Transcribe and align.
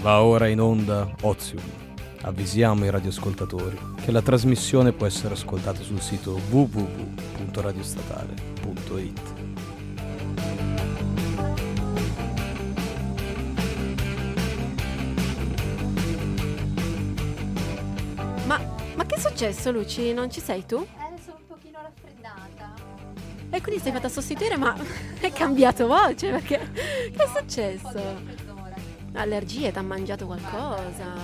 Va 0.00 0.22
ora 0.22 0.46
in 0.46 0.60
onda 0.60 1.10
Ozium. 1.22 1.60
Avvisiamo 2.22 2.84
i 2.84 2.90
radioascoltatori 2.90 3.76
che 4.00 4.12
la 4.12 4.22
trasmissione 4.22 4.92
può 4.92 5.06
essere 5.06 5.34
ascoltata 5.34 5.82
sul 5.82 6.00
sito 6.00 6.38
www.radiostatale.it. 6.50 9.20
Ma, 18.46 18.60
ma 18.94 19.04
che 19.04 19.16
è 19.16 19.18
successo, 19.18 19.72
Luci? 19.72 20.12
Non 20.12 20.30
ci 20.30 20.40
sei 20.40 20.64
tu? 20.64 20.76
Eh, 20.76 20.86
sono 21.24 21.38
un 21.38 21.46
pochino 21.46 21.80
raffreddata. 21.82 22.72
E 23.50 23.60
quindi 23.60 23.82
sei 23.82 23.90
fatta 23.92 24.08
sostituire, 24.08 24.56
ma 24.56 24.74
hai 25.22 25.32
cambiato 25.32 25.86
voce 25.88 26.30
perché 26.30 26.70
che 26.72 27.24
è 27.24 27.26
successo? 27.36 28.37
Allergie, 29.14 29.72
ti 29.72 29.78
ha 29.78 29.82
mangiato 29.82 30.26
qualcosa? 30.26 31.14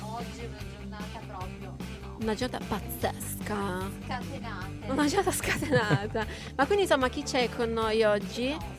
Oggi 0.00 0.40
è 0.40 0.46
una 0.46 0.58
giornata 0.76 1.20
proprio 1.26 1.68
no, 1.68 2.16
Una 2.20 2.34
giornata 2.34 2.64
pazzesca. 2.66 3.90
scatenate. 4.04 4.90
Una 4.90 5.06
giornata 5.06 5.30
scatenata. 5.32 6.26
Ma 6.56 6.66
quindi 6.66 6.82
insomma 6.84 7.08
chi 7.08 7.22
c'è 7.22 7.48
con 7.54 7.72
noi 7.72 8.02
oggi? 8.02 8.48
Maschietto. 8.50 8.77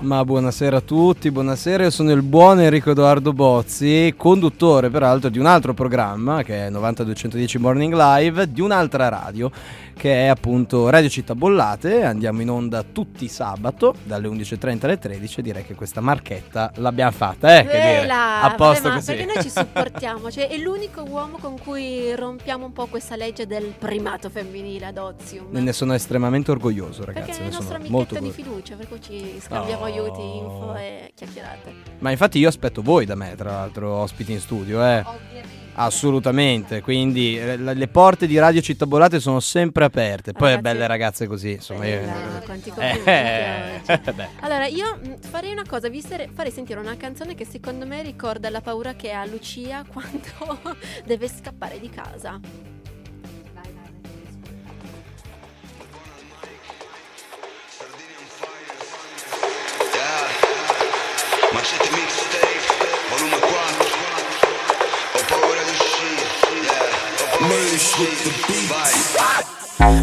Ma 0.00 0.24
buonasera 0.24 0.78
a 0.78 0.80
tutti, 0.80 1.30
buonasera, 1.30 1.84
io 1.84 1.90
sono 1.90 2.10
il 2.10 2.22
buon 2.22 2.60
Enrico 2.60 2.90
Edoardo 2.90 3.32
Bozzi, 3.32 4.12
conduttore 4.16 4.90
peraltro 4.90 5.30
di 5.30 5.38
un 5.38 5.46
altro 5.46 5.72
programma 5.72 6.42
che 6.42 6.66
è 6.66 6.70
9210 6.70 7.58
Morning 7.58 7.94
Live, 7.94 8.50
di 8.50 8.60
un'altra 8.60 9.08
radio 9.08 9.50
che 9.96 10.24
è 10.24 10.26
appunto 10.26 10.90
Radio 10.90 11.08
Città 11.08 11.36
Bollate, 11.36 12.02
andiamo 12.02 12.42
in 12.42 12.50
onda 12.50 12.82
tutti 12.82 13.28
sabato 13.28 13.94
dalle 14.02 14.26
11.30 14.26 14.84
alle 14.84 14.98
13 14.98 15.40
direi 15.40 15.64
che 15.64 15.74
questa 15.74 16.00
marchetta 16.00 16.72
l'abbiamo 16.76 17.12
fatta, 17.12 17.58
eh, 17.58 17.62
che 17.62 17.70
dire, 17.70 18.08
a 18.10 18.52
posto 18.56 18.82
vabbè, 18.82 18.88
ma 18.88 18.94
così. 18.96 19.14
Perché 19.14 19.32
noi 19.32 19.42
ci 19.42 19.50
supportiamo, 19.54 20.30
cioè 20.32 20.48
è 20.48 20.56
l'unico 20.58 21.04
uomo 21.08 21.38
con 21.38 21.56
cui 21.58 22.14
rompiamo 22.16 22.66
un 22.66 22.72
po' 22.72 22.86
questa 22.86 23.14
legge 23.14 23.46
del 23.46 23.72
primato 23.78 24.28
femminile 24.28 24.86
ad 24.86 24.98
Ozium. 24.98 25.46
Ne 25.50 25.72
sono 25.72 25.94
estremamente 25.94 26.50
orgoglioso 26.50 27.04
ragazzi, 27.04 27.26
Perché 27.26 27.42
è 27.42 27.46
il 27.46 27.52
nostro 27.54 27.76
sono 27.76 27.88
molto 27.88 28.16
amichetto 28.16 28.42
di 28.42 28.48
fiducia, 28.50 28.74
per 28.74 28.88
cui 28.88 29.00
ci 29.00 29.40
scambiamo 29.40 29.83
Oh. 29.83 29.83
Aiuti, 29.84 30.20
info 30.36 30.74
e 30.76 31.12
chiacchierate. 31.14 31.72
Ma 31.98 32.10
infatti 32.10 32.38
io 32.38 32.48
aspetto 32.48 32.82
voi 32.82 33.04
da 33.06 33.14
me, 33.14 33.34
tra 33.36 33.50
l'altro, 33.52 33.92
ospiti 33.94 34.32
in 34.32 34.40
studio, 34.40 34.84
eh. 34.84 34.98
Ovviamente. 35.04 35.62
Assolutamente, 35.76 36.80
quindi 36.82 37.36
eh, 37.36 37.56
le 37.56 37.74
le 37.74 37.88
porte 37.88 38.28
di 38.28 38.38
Radio 38.38 38.60
Città 38.60 38.86
Bollate 38.86 39.18
sono 39.18 39.40
sempre 39.40 39.84
aperte. 39.84 40.30
Poi 40.32 40.42
Ragazzi- 40.54 40.62
belle 40.62 40.86
ragazze 40.86 41.26
così, 41.26 41.50
insomma. 41.54 41.84
io- 41.84 41.98
Bella, 41.98 42.40
quanti 42.44 42.68
Eh, 42.68 42.72
complimenti 42.72 44.12
beh. 44.12 44.28
Allora, 44.40 44.66
io 44.66 44.96
mh, 45.02 45.18
farei 45.28 45.50
una 45.50 45.64
cosa, 45.66 45.88
vi 45.88 46.00
farei 46.00 46.52
sentire 46.52 46.78
una 46.78 46.96
canzone 46.96 47.34
che 47.34 47.44
secondo 47.44 47.86
me 47.86 48.02
ricorda 48.02 48.50
la 48.50 48.60
paura 48.60 48.94
che 48.94 49.10
ha 49.10 49.24
Lucia 49.24 49.84
quando 49.84 50.76
deve 51.04 51.26
scappare 51.28 51.80
di 51.80 51.90
casa. 51.90 52.38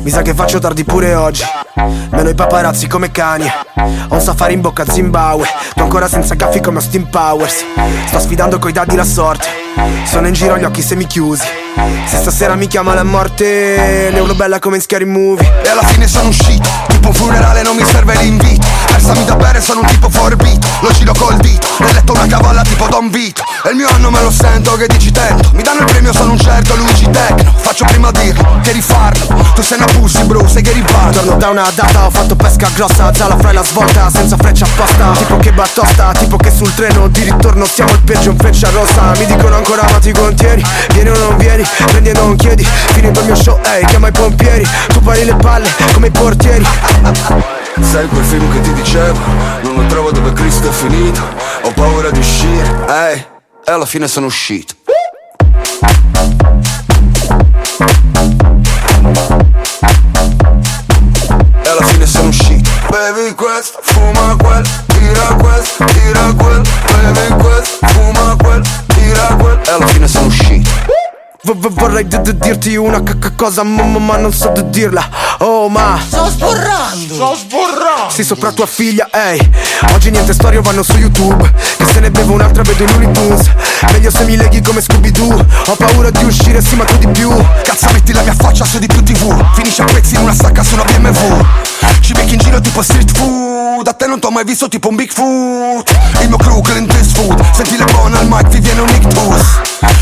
Mi 0.03 0.09
sa 0.09 0.21
che 0.21 0.33
faccio 0.33 0.59
tardi 0.59 0.83
pure 0.83 1.15
oggi. 1.15 1.43
Meno 2.09 2.27
i 2.27 2.35
paparazzi 2.35 2.87
come 2.87 3.11
cani. 3.11 3.49
Ho 4.09 4.15
un 4.15 4.19
safari 4.19 4.53
in 4.53 4.59
bocca 4.59 4.83
a 4.83 4.91
Zimbabwe. 4.91 5.47
Tu 5.73 5.81
ancora 5.81 6.09
senza 6.09 6.35
caffi 6.35 6.59
come 6.59 6.79
Austin 6.79 7.07
Powers. 7.09 7.63
Sto 8.07 8.19
sfidando 8.19 8.59
coi 8.59 8.73
dadi 8.73 8.97
la 8.97 9.05
sorte. 9.05 9.47
Sono 10.03 10.27
in 10.27 10.33
giro 10.33 10.57
gli 10.57 10.65
occhi 10.65 10.81
semichiusi 10.81 11.45
Se 12.05 12.17
stasera 12.17 12.55
mi 12.55 12.67
chiama 12.67 12.93
la 12.93 13.03
morte 13.03 14.09
Ne 14.11 14.19
urlo 14.19 14.35
bella 14.35 14.59
come 14.59 14.75
in 14.75 14.81
scary 14.81 15.05
movie. 15.05 15.49
E 15.63 15.69
alla 15.69 15.83
fine 15.83 16.07
sono 16.07 16.27
uscito. 16.27 16.67
Tipo 16.89 17.07
un 17.07 17.13
funerale 17.13 17.61
non 17.61 17.77
mi 17.77 17.85
serve 17.85 18.15
l'invito 18.17 18.60
Versami 19.11 19.25
da 19.25 19.35
bere 19.35 19.61
sono 19.61 19.81
un 19.81 19.87
tipo 19.87 20.09
forbito. 20.09 20.67
Lo 20.79 20.91
giro 20.91 21.13
col 21.17 21.35
dito 21.37 21.67
Nel 21.79 21.93
letto 21.93 22.13
una 22.13 22.27
cavalla 22.27 22.61
tipo 22.61 22.87
Don 22.87 23.09
Vito. 23.09 23.43
E 23.65 23.71
il 23.71 23.75
mio 23.75 23.89
anno 23.89 24.09
me 24.09 24.21
lo 24.21 24.31
sento 24.31 24.75
che 24.77 24.87
dici 24.87 25.11
tento 25.11 25.51
Mi 25.53 25.63
danno 25.63 25.79
il 25.79 25.85
premio 25.85 26.13
sono 26.13 26.31
un 26.31 26.39
certo 26.39 26.75
Luigi 26.75 27.09
Tecno. 27.09 27.53
Faccio 27.57 27.85
prima 27.85 28.09
dirlo 28.11 28.59
che 28.61 28.71
rifarlo. 28.71 29.51
Tu 29.53 29.61
sei 29.61 29.77
una 29.77 29.87
pussy 29.87 30.23
bro 30.23 30.47
sai 30.47 30.61
che 30.61 30.71
riparto 30.71 31.19
Torno 31.19 31.35
da 31.35 31.49
una 31.49 31.69
data, 31.75 32.05
ho 32.05 32.09
fatto 32.09 32.35
pesca 32.35 32.69
grossa 32.73 33.13
Zala 33.13 33.37
fra 33.37 33.51
la 33.51 33.63
svolta, 33.63 34.09
senza 34.09 34.37
freccia 34.37 34.65
apposta. 34.65 35.11
Tipo 35.17 35.37
che 35.37 35.51
battosta, 35.51 36.11
tipo 36.13 36.37
che 36.37 36.51
sul 36.51 36.73
treno 36.73 37.07
Di 37.09 37.23
ritorno 37.23 37.65
siamo 37.65 37.91
il 37.91 38.01
peggio 38.01 38.29
in 38.29 38.37
freccia 38.37 38.69
rossa. 38.69 39.11
Mi 39.17 39.25
dicono 39.25 39.55
ancora 39.55 39.83
ma 39.91 39.99
ti 39.99 40.13
contieni? 40.13 40.63
Vieni 40.93 41.09
o 41.09 41.17
non 41.17 41.37
vieni, 41.37 41.67
prendi 41.85 42.09
e 42.09 42.13
non 42.13 42.37
chiedi. 42.37 42.63
Finito 42.93 43.19
il 43.19 43.25
mio 43.25 43.35
show, 43.35 43.59
ehi, 43.61 43.85
chiama 43.85 44.07
i 44.07 44.11
pompieri. 44.11 44.65
Tu 44.87 45.01
pari 45.01 45.25
le 45.25 45.35
palle 45.35 45.69
come 45.91 46.07
i 46.07 46.11
portieri 46.11 47.60
Sai 47.81 48.07
quel 48.07 48.23
film 48.23 48.51
che 48.51 48.61
ti 48.61 48.73
dicevo? 48.73 49.19
Non 49.63 49.75
lo 49.75 49.85
trovo 49.87 50.11
dove 50.11 50.31
Cristo 50.33 50.69
è 50.69 50.71
finito. 50.71 51.21
Ho 51.63 51.71
paura 51.73 52.09
di 52.09 52.19
uscire. 52.19 52.85
Ehi 52.87 53.25
E 53.65 53.71
alla 53.71 53.85
fine 53.85 54.07
sono 54.07 54.27
uscito. 54.27 54.75
E 61.63 61.69
alla 61.69 61.83
fine 61.83 62.05
sono 62.05 62.27
uscito. 62.29 62.69
Bevi 62.89 63.33
questo, 63.35 63.79
fuma 63.81 64.35
quel 64.37 64.65
Tira 64.87 65.35
questo, 65.35 65.83
tira 65.85 66.33
quel. 66.33 66.61
Bevi 67.13 67.43
questo, 67.43 67.87
fuma 67.87 68.35
quel 68.37 68.61
Tira 68.87 69.35
quel. 69.35 69.59
E 69.65 69.69
alla 69.71 69.87
fine 69.87 70.07
sono 70.07 70.25
uscito 70.27 70.60
V- 71.43 71.55
v- 71.57 71.73
vorrei 71.73 72.05
dirti 72.07 72.75
una 72.75 73.01
cosa 73.35 73.63
ma, 73.63 74.17
non 74.17 74.31
so 74.31 74.53
dirla. 74.65 75.09
Oh 75.39 75.69
ma 75.69 75.97
Sto 76.05 76.29
sborrando! 76.29 77.15
Sto 77.15 77.35
sborrando! 77.35 78.09
Sì 78.09 78.23
sopra 78.23 78.51
tua 78.51 78.67
figlia, 78.67 79.09
ehi. 79.11 79.49
Oggi 79.91 80.11
niente 80.11 80.33
storie 80.33 80.61
vanno 80.61 80.83
su 80.83 80.95
YouTube. 80.97 81.51
Che 81.77 81.85
se 81.91 81.99
ne 81.99 82.11
bevo 82.11 82.33
un'altra 82.33 82.61
vedo 82.61 82.83
i 82.83 82.87
Looney 82.87 83.11
Tunes. 83.11 83.49
Meglio 83.91 84.11
se 84.11 84.23
mi 84.25 84.35
leghi 84.37 84.61
come 84.61 84.81
Scooby-Doo. 84.81 85.45
Ho 85.65 85.75
paura 85.75 86.11
di 86.11 86.23
uscire, 86.23 86.61
sì 86.61 86.75
ma 86.75 86.83
tu 86.83 86.97
di 86.97 87.07
più. 87.07 87.31
Cazzo 87.63 87.87
metti 87.91 88.13
la 88.13 88.21
mia 88.21 88.35
faccia 88.35 88.63
su 88.63 88.77
di 88.77 88.85
più 88.85 89.01
tv 89.01 89.43
Finisce 89.55 89.81
a 89.81 89.85
pezzi 89.85 90.13
in 90.15 90.21
una 90.21 90.33
sacca 90.35 90.63
su 90.63 90.73
una 90.75 90.83
BMW 90.83 91.43
Ci 92.01 92.13
becchi 92.13 92.33
in 92.33 92.39
giro 92.39 92.61
tipo 92.61 92.83
street 92.83 93.11
food. 93.17 93.81
Da 93.83 93.93
te 93.93 94.05
non 94.05 94.19
t'ho 94.19 94.29
mai 94.29 94.43
visto 94.43 94.67
tipo 94.67 94.89
un 94.89 94.95
Bigfoot 94.95 95.89
Il 96.21 96.27
mio 96.27 96.37
crew 96.37 96.61
Clint 96.61 96.93
Eastwood. 96.93 97.43
Senti 97.51 97.77
le 97.77 97.85
buone 97.85 98.17
al 98.19 98.27
mic 98.27 98.47
vi 98.49 98.59
viene 98.59 98.81
un 98.81 98.89
ictus 98.89 99.59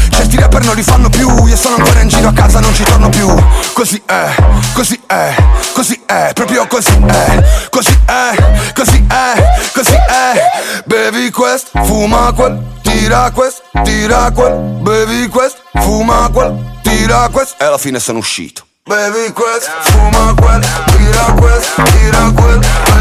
Certi 0.09 0.35
rapper 0.37 0.65
non 0.65 0.75
li 0.75 0.83
fanno 0.83 1.07
più 1.09 1.28
Io 1.47 1.55
sono 1.55 1.75
ancora 1.75 2.01
in 2.01 2.07
giro 2.07 2.29
a 2.29 2.33
casa 2.33 2.59
non 2.59 2.73
ci 2.73 2.83
torno 2.83 3.09
più. 3.09 3.27
Così 3.73 4.01
è, 4.05 4.35
così 4.73 4.99
è, 5.07 5.35
così 5.73 5.99
è 6.05 6.31
Proprio 6.33 6.67
così 6.67 6.99
è, 7.07 7.43
così 7.69 7.99
è, 8.05 8.71
così 8.73 9.05
è, 9.07 9.59
così 9.73 9.93
è. 9.93 10.83
Bevi 10.85 11.31
questo, 11.31 11.83
fuma 11.83 12.31
quel 12.33 12.61
Tira 12.81 13.31
questo, 13.31 13.61
tira 13.83 14.31
quel. 14.31 14.53
Bevi 14.81 15.27
questo, 15.27 15.61
fuma 15.75 16.29
quel 16.31 16.77
Tira 16.81 17.29
questo 17.29 17.55
E 17.63 17.65
alla 17.65 17.77
fine 17.77 17.99
sono 17.99 18.19
uscito. 18.19 18.65
Bevi 18.85 19.31
questo, 19.33 19.71
fuma 19.81 20.33
quel 20.35 20.65
Tira 20.85 21.33
questo, 21.33 21.81
tira 21.83 22.31
quel. 22.31 22.59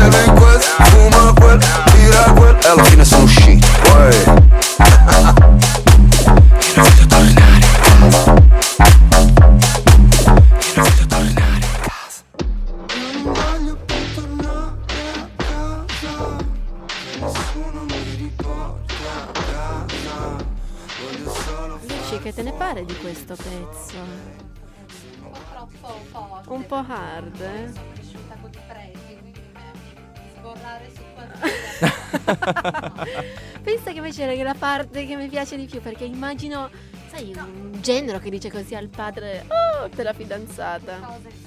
Bevi 0.08 0.40
questo, 0.40 0.82
fuma 0.84 1.32
quel 1.34 1.58
Tira 1.92 2.22
quel. 2.32 2.56
E 2.62 2.68
alla 2.68 2.84
fine 2.84 3.04
sono 3.04 3.22
uscito. 3.24 3.66
Uè. 3.94 4.46
Che 6.78 7.37
te 22.38 22.44
ne 22.44 22.52
pare 22.52 22.84
di 22.84 22.94
questo 22.98 23.34
pezzo? 23.34 23.96
Un 23.98 25.32
po' 25.32 25.38
troppo 25.50 25.88
forte. 26.12 26.48
Un 26.50 26.66
po' 26.66 26.84
hard, 26.86 27.40
eh? 27.40 27.72
Sono 27.72 27.86
cresciuta 27.94 28.36
con 28.40 28.50
i 28.50 28.58
preti, 28.68 29.18
quindi 29.20 29.40
sborrare 30.36 30.88
su 30.94 31.02
qualcosa. 31.18 33.06
Pensa 33.60 33.90
che 33.90 33.96
invece 33.96 34.32
è 34.32 34.42
la 34.44 34.54
parte 34.54 35.04
che 35.04 35.16
mi 35.16 35.26
piace 35.26 35.56
di 35.56 35.66
più 35.66 35.82
perché 35.82 36.04
immagino, 36.04 36.70
sai, 37.10 37.34
un 37.36 37.76
genero 37.80 38.20
che 38.20 38.30
dice 38.30 38.52
così 38.52 38.76
al 38.76 38.86
padre, 38.86 39.44
oh, 39.48 39.88
te 39.88 40.04
la 40.04 40.12
fidanzata. 40.12 41.00
Cose. 41.00 41.46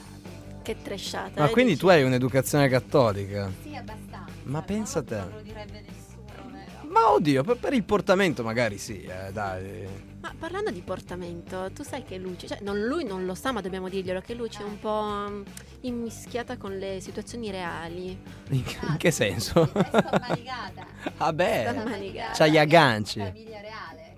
Che 0.61 0.75
trashata. 0.81 1.39
Ma 1.39 1.47
eh, 1.47 1.51
quindi 1.51 1.71
dici? 1.71 1.83
tu 1.85 1.89
hai 1.89 2.03
un'educazione 2.03 2.67
cattolica? 2.67 3.49
Sì, 3.63 3.77
abbastanza. 3.77 4.29
Ma 4.43 4.61
pensa 4.61 4.99
a 4.99 5.03
te. 5.03 5.15
Non 5.15 5.31
lo 5.35 5.41
direbbe 5.41 5.85
nessuno, 5.87 6.51
vero? 6.51 6.89
ma 6.89 7.11
oddio, 7.13 7.43
per, 7.43 7.55
per 7.55 7.71
il 7.71 7.85
portamento 7.85 8.43
magari 8.43 8.77
sì, 8.77 9.03
eh, 9.03 9.31
dai. 9.31 10.09
Ma 10.21 10.31
parlando 10.37 10.69
di 10.69 10.81
portamento, 10.81 11.71
tu 11.73 11.81
sai 11.83 12.03
che 12.03 12.17
Luci, 12.17 12.47
cioè 12.47 12.59
non, 12.61 12.79
lui 12.85 13.03
non 13.03 13.25
lo 13.25 13.33
sa, 13.33 13.51
ma 13.51 13.59
dobbiamo 13.61 13.89
dirglielo 13.89 14.21
che 14.21 14.35
Luci 14.35 14.61
è 14.61 14.63
un 14.63 14.77
po' 14.79 15.27
mm, 15.29 15.41
immischiata 15.81 16.57
con 16.57 16.77
le 16.77 16.99
situazioni 17.01 17.49
reali. 17.49 18.09
In, 18.49 18.63
in 18.89 18.97
che 18.97 19.09
senso? 19.09 19.63
È 19.73 19.83
scompanicata. 19.89 20.85
Vabbè, 21.17 21.71
Scompanicata. 21.73 22.31
c'ha 22.33 22.47
gli 22.47 22.57
agganci. 22.59 23.19
Famiglia 23.19 23.61
reale. 23.61 24.17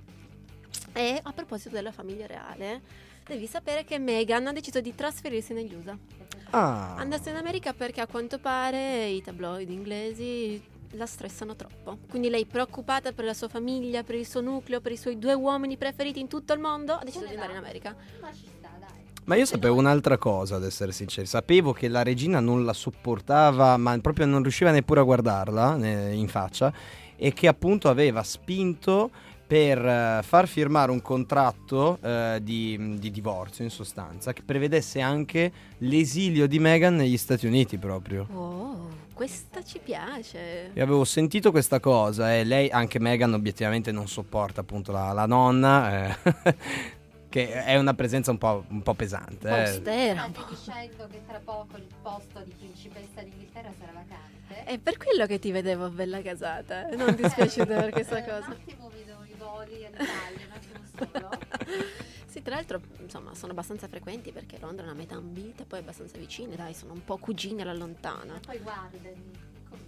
E 0.91 1.19
a 1.23 1.31
proposito 1.31 1.69
della 1.69 1.93
famiglia 1.93 2.27
reale, 2.27 2.81
devi 3.25 3.47
sapere 3.47 3.85
che 3.85 3.97
Meghan 3.97 4.45
ha 4.47 4.51
deciso 4.51 4.81
di 4.81 4.93
trasferirsi 4.93 5.53
negli 5.53 5.73
USA. 5.73 5.97
Ah, 6.49 6.95
Andasse 6.97 7.29
in 7.29 7.37
America 7.37 7.71
perché 7.73 8.01
a 8.01 8.07
quanto 8.07 8.39
pare 8.39 9.07
i 9.07 9.21
tabloid 9.21 9.69
inglesi 9.69 10.61
la 10.93 11.05
stressano 11.05 11.55
troppo. 11.55 11.97
Quindi 12.09 12.29
lei 12.29 12.45
preoccupata 12.45 13.11
per 13.11 13.25
la 13.25 13.33
sua 13.33 13.47
famiglia, 13.47 14.03
per 14.03 14.15
il 14.15 14.27
suo 14.27 14.41
nucleo, 14.41 14.81
per 14.81 14.91
i 14.91 14.97
suoi 14.97 15.17
due 15.17 15.33
uomini 15.33 15.77
preferiti 15.77 16.19
in 16.19 16.27
tutto 16.27 16.53
il 16.53 16.59
mondo, 16.59 16.93
ha 16.93 17.03
deciso 17.03 17.25
di 17.25 17.33
andare 17.33 17.53
in? 17.53 17.57
America. 17.57 17.95
Ma 18.21 18.31
ci 18.31 18.45
sta, 18.57 18.69
dai. 18.79 18.89
ma 19.25 19.35
io 19.35 19.45
sapevo 19.45 19.77
un'altra 19.77 20.17
cosa, 20.17 20.55
ad 20.55 20.63
essere 20.63 20.91
sincero. 20.91 21.27
Sapevo 21.27 21.73
che 21.73 21.87
la 21.87 22.03
regina 22.03 22.39
non 22.39 22.65
la 22.65 22.73
sopportava, 22.73 23.77
ma 23.77 23.97
proprio 23.99 24.25
non 24.25 24.41
riusciva 24.41 24.71
neppure 24.71 24.99
a 24.99 25.03
guardarla 25.03 25.75
ne- 25.75 26.13
in 26.13 26.27
faccia, 26.27 26.73
e 27.15 27.33
che 27.33 27.47
appunto 27.47 27.89
aveva 27.89 28.23
spinto 28.23 29.11
per 29.53 29.85
eh, 29.85 30.21
far 30.23 30.47
firmare 30.47 30.89
un 30.89 30.99
contratto 31.03 31.99
eh, 32.01 32.39
di, 32.41 32.97
di 32.97 33.11
divorzio, 33.11 33.63
in 33.63 33.69
sostanza, 33.69 34.33
che 34.33 34.41
prevedesse 34.43 34.99
anche 34.99 35.51
l'esilio 35.77 36.47
di 36.47 36.57
Meghan 36.57 36.95
negli 36.95 37.17
Stati 37.17 37.45
Uniti 37.45 37.77
proprio. 37.77 38.25
Oh, 38.33 38.89
questa 39.13 39.63
ci 39.63 39.77
piace. 39.77 40.71
Io 40.73 40.81
avevo 40.81 41.03
sentito 41.05 41.51
questa 41.51 41.79
cosa 41.79 42.33
e 42.35 42.43
lei, 42.43 42.71
anche 42.71 42.97
Meghan, 42.97 43.31
obiettivamente 43.31 43.91
non 43.91 44.07
sopporta 44.07 44.61
appunto 44.61 44.91
la, 44.91 45.11
la 45.11 45.27
nonna, 45.27 46.07
eh, 46.07 46.15
che 47.29 47.63
è 47.63 47.75
una 47.77 47.93
presenza 47.93 48.31
un 48.31 48.39
po', 48.39 48.65
un 48.69 48.81
po' 48.81 48.95
pesante. 48.95 49.49
Eh. 49.49 49.59
austera. 49.65 50.31
Stai 50.31 50.47
dicendo 50.49 51.07
che 51.11 51.21
tra 51.27 51.39
poco 51.43 51.77
il 51.77 51.85
posto 52.01 52.41
di 52.43 52.55
principessa 52.57 53.21
d'Inghilterra 53.21 53.69
sarà 53.79 53.91
vacante? 53.91 54.31
È 54.65 54.77
per 54.79 54.97
quello 54.97 55.27
che 55.27 55.37
ti 55.37 55.51
vedevo 55.51 55.89
bella 55.89 56.23
casata. 56.23 56.87
Non 56.95 57.15
ti 57.15 57.27
spiace 57.29 57.67
per 57.67 57.89
questa 57.93 58.17
Eh, 58.17 58.23
cosa. 58.23 58.45
Un 58.47 58.51
attimo 58.53 58.89
vedo 58.89 59.11
i 59.11 59.12
voli 59.63 59.85
all'Italia, 59.85 60.45
un 60.45 60.51
attimo 60.51 61.09
solo. 61.11 61.29
Sì, 62.33 62.41
tra 62.41 62.55
l'altro, 62.55 62.81
insomma, 62.99 63.35
sono 63.35 63.51
abbastanza 63.51 63.87
frequenti 63.87 64.31
perché 64.31 64.57
Londra 64.59 64.85
è 64.85 64.87
una 64.87 64.97
metà 64.97 65.13
ambita, 65.13 65.65
poi 65.67 65.77
è 65.77 65.81
abbastanza 65.83 66.17
vicine, 66.17 66.55
dai, 66.55 66.73
sono 66.73 66.93
un 66.93 67.05
po' 67.05 67.17
cugine 67.17 67.61
alla 67.61 67.75
lontana. 67.75 68.33
Ma 68.33 68.39
poi 68.43 68.57
guardami, 68.57 69.13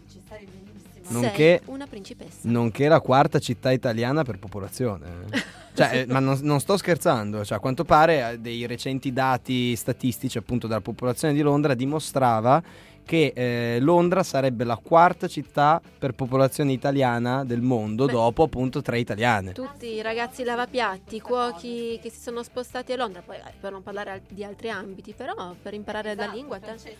ci 0.07 0.21
stai 0.23 0.45
benissimo. 0.45 1.19
Nonché- 1.21 1.61
Sei 1.63 1.73
una 1.73 1.87
principessa. 1.87 2.37
Nonché 2.43 2.87
la 2.87 2.99
quarta 2.99 3.39
città 3.39 3.71
italiana 3.71 4.23
per 4.23 4.37
popolazione. 4.37 5.25
cioè, 5.73 6.01
eh, 6.01 6.05
ma 6.05 6.19
non, 6.19 6.37
non 6.43 6.59
sto 6.59 6.77
scherzando. 6.77 7.43
Cioè, 7.43 7.57
a 7.57 7.59
quanto 7.59 7.83
pare 7.83 8.33
eh, 8.33 8.39
dei 8.39 8.67
recenti 8.67 9.11
dati 9.11 9.75
statistici 9.75 10.37
appunto 10.37 10.67
della 10.67 10.81
popolazione 10.81 11.33
di 11.33 11.41
Londra 11.41 11.73
dimostrava 11.73 12.61
che 13.05 13.31
eh, 13.35 13.79
Londra 13.79 14.23
sarebbe 14.23 14.63
la 14.63 14.79
quarta 14.81 15.27
città 15.27 15.79
per 15.97 16.13
popolazione 16.13 16.71
italiana 16.71 17.45
del 17.45 17.61
mondo 17.61 18.05
Beh. 18.05 18.11
dopo 18.11 18.43
appunto 18.43 18.81
tre 18.81 18.99
italiane. 18.99 19.51
Tutti 19.53 19.85
i 19.87 20.01
ragazzi 20.01 20.43
lavapiatti, 20.43 21.17
i 21.17 21.19
cuochi 21.21 21.99
che 22.01 22.09
si 22.09 22.19
sono 22.19 22.41
spostati 22.43 22.91
a 22.93 22.95
Londra, 22.97 23.21
poi 23.21 23.37
per 23.59 23.71
non 23.71 23.83
parlare 23.83 24.11
al- 24.11 24.21
di 24.27 24.43
altri 24.43 24.69
ambiti, 24.69 25.13
però 25.13 25.53
per 25.61 25.73
imparare 25.73 26.15
la 26.15 26.23
Esatto, 26.23 26.35
lingua. 26.37 26.59
te- 26.59 26.95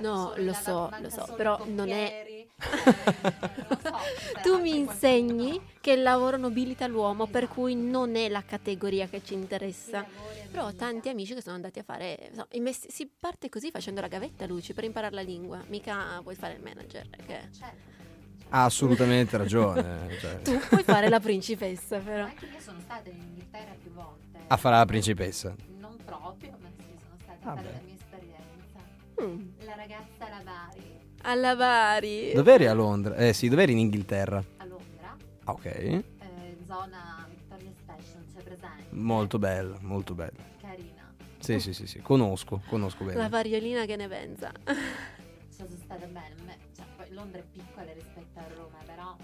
No, 0.00 0.32
lo 0.36 0.44
la- 0.44 0.52
so, 0.54 0.90
lo 1.00 1.10
so, 1.10 1.32
però 1.36 1.58
non 1.66 1.88
è- 1.90 2.39
so, 3.82 3.96
Tu 4.42 4.60
mi 4.60 4.76
insegni 4.76 5.60
che 5.80 5.92
il 5.92 6.02
lavoro 6.02 6.36
nobilita 6.36 6.86
l'uomo, 6.86 7.26
per 7.26 7.44
Esatto. 7.44 7.60
cui 7.60 7.74
non 7.74 8.16
è 8.16 8.28
la 8.28 8.42
categoria 8.42 9.06
che 9.08 9.22
ci 9.24 9.34
interessa. 9.34 10.04
Però 10.50 10.66
ho 10.66 10.74
tanti 10.74 11.08
amici 11.08 11.34
che 11.34 11.42
sono 11.42 11.54
andati 11.54 11.78
a 11.78 11.82
fare. 11.82 12.30
i 12.52 12.60
mesti- 12.60 12.90
si 12.90 13.08
parte 13.18 13.48
così 13.48 13.70
facendo 13.70 14.00
la 14.00 14.08
gavetta, 14.08 14.46
Luci, 14.46 14.74
per 14.74 14.84
imparare 14.84 15.14
la 15.14 15.22
lingua. 15.22 15.62
Mica 15.68 16.20
puoi 16.22 16.34
fare 16.34 16.54
il 16.54 16.62
manager. 16.62 17.08
Che... 17.10 17.48
Certo. 17.56 17.88
Ha 18.52 18.64
assolutamente 18.64 19.36
ragione. 19.36 20.08
cioè, 20.20 20.42
Tu 20.42 20.58
puoi 20.68 20.82
fare 20.82 21.08
la 21.08 21.20
principessa, 21.20 21.98
però. 21.98 22.24
Anche 22.24 22.46
io 22.46 22.58
sono 22.60 22.80
stata 22.80 23.08
in 23.08 23.16
Inghilterra 23.20 23.74
più 23.80 23.92
volte. 23.92 24.38
a 24.48 24.56
fare 24.56 24.76
la 24.76 24.84
principessa. 24.86 25.54
Non 25.78 25.96
proprio, 26.04 26.56
ma 26.60 26.68
sì, 26.76 26.84
sono 27.00 27.16
stata 27.22 27.38
a 27.50 27.54
Vabbè. 27.54 27.62
fare 27.62 27.74
la 27.74 27.80
mia 27.84 27.94
esperienza. 27.94 29.22
Mm. 29.22 29.48
La 29.64 29.74
ragazza 29.76 30.26
alla 30.26 30.42
Bari 30.42 30.89
Alla 31.22 31.54
Bari. 31.54 32.32
Dov'eri 32.32 32.66
a 32.66 32.72
Londra? 32.72 33.14
Eh 33.16 33.32
sì, 33.32 33.48
dov'eri 33.48 33.72
in 33.72 33.78
Inghilterra? 33.78 34.42
a 34.56 34.64
Londra, 34.64 35.16
Ah, 35.44 35.52
ok. 35.52 35.64
eh, 35.66 36.04
zona 36.66 37.26
Victoria 37.28 37.70
Station, 37.82 38.24
c'è 38.34 38.42
presente? 38.42 38.84
Molto 38.90 39.38
bella, 39.38 39.76
molto 39.80 40.14
bella. 40.14 40.38
Carina. 40.60 41.12
Sì, 41.38 41.60
sì, 41.60 41.72
sì, 41.74 41.86
sì. 41.86 42.00
Conosco, 42.00 42.62
conosco 42.66 43.04
bene. 43.04 43.18
La 43.18 43.28
variolina 43.28 43.84
che 43.84 43.96
ne 43.96 44.08
pensa. 44.08 44.50
Ci 44.64 44.74
sono 45.50 45.68
stata 45.84 46.06
bene. 46.06 46.34
Cioè, 46.74 46.84
poi 46.96 47.06
Londra 47.12 47.40
è 47.40 47.44
piccola 47.50 47.92
rispetto 47.92 48.38
a 48.38 48.44
Roma, 48.56 48.78
però 48.86 49.16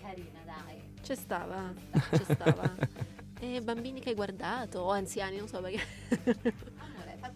carina, 0.00 0.40
dai. 0.44 0.80
C'è 1.02 1.14
stava, 1.14 1.72
c'è 2.10 2.24
stava. 2.24 2.74
E 3.40 3.60
bambini 3.62 4.00
che 4.00 4.08
hai 4.10 4.14
guardato, 4.16 4.80
o 4.80 4.90
anziani, 4.90 5.36
non 5.36 5.46
so 5.46 5.60
perché. 5.60 5.80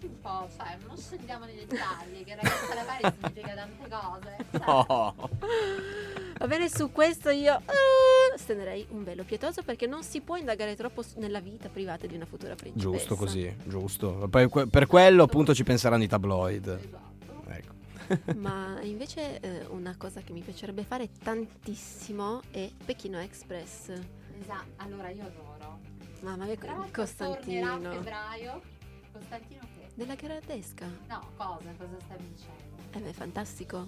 Fatti 0.03 0.07
un 0.07 0.21
po', 0.21 0.49
cioè, 0.57 0.77
non 0.87 0.99
scendiamo 0.99 1.45
nei 1.45 1.55
dettagli, 1.65 2.25
che 2.25 2.35
ragazza 2.35 2.73
alla 2.73 2.83
Bari 2.85 3.15
significa 3.21 3.55
tante 3.55 3.89
cose. 3.89 4.37
cioè. 4.51 4.63
Oh. 4.67 5.15
Va 6.39 6.47
bene, 6.49 6.69
su 6.69 6.91
questo 6.91 7.31
io 7.31 7.57
eh, 7.59 8.37
stenderei 8.39 8.87
un 8.91 9.05
velo 9.05 9.23
pietoso 9.23 9.63
perché 9.63 9.87
non 9.87 10.03
si 10.03 10.21
può 10.21 10.37
indagare 10.37 10.75
troppo 10.75 11.03
su- 11.03 11.19
nella 11.21 11.41
vita 11.41 11.69
privata 11.69 12.07
di 12.07 12.17
una 12.17 12.25
futura 12.27 12.55
principessa. 12.57 12.91
Giusto 12.97 13.15
così, 13.15 13.55
giusto. 13.65 14.27
Poi 14.29 14.49
que- 14.49 14.67
per 14.67 14.87
quello 14.87 15.23
appunto 15.23 15.55
ci 15.55 15.63
penseranno 15.63 16.03
i 16.03 16.09
tabloid. 16.09 16.67
Esatto. 16.85 17.43
Ecco. 17.49 18.39
Ma 18.39 18.81
invece 18.83 19.39
eh, 19.41 19.67
una 19.71 19.95
cosa 19.97 20.21
che 20.21 20.33
mi 20.33 20.41
piacerebbe 20.41 20.83
fare 20.83 21.09
tantissimo 21.23 22.41
è 22.51 22.69
Pechino 22.85 23.21
Express. 23.21 23.91
Esatto, 24.41 24.67
allora 24.77 25.11
io 25.11 25.23
adoro. 25.25 25.79
Mamma 26.21 26.45
mia, 26.45 26.57
l'altro 26.61 26.67
tornerà 26.67 26.87
a 26.87 26.91
Costantino. 26.91 27.93
febbraio. 27.93 28.63
Costantino? 29.13 29.61
Della 30.03 30.15
Gradesca. 30.17 30.87
No, 31.09 31.21
cosa? 31.37 31.71
Cosa 31.79 31.97
stavi 32.05 32.29
dicendo? 32.35 32.77
Eh 32.91 32.99
beh, 32.99 33.13
fantastico. 33.13 33.87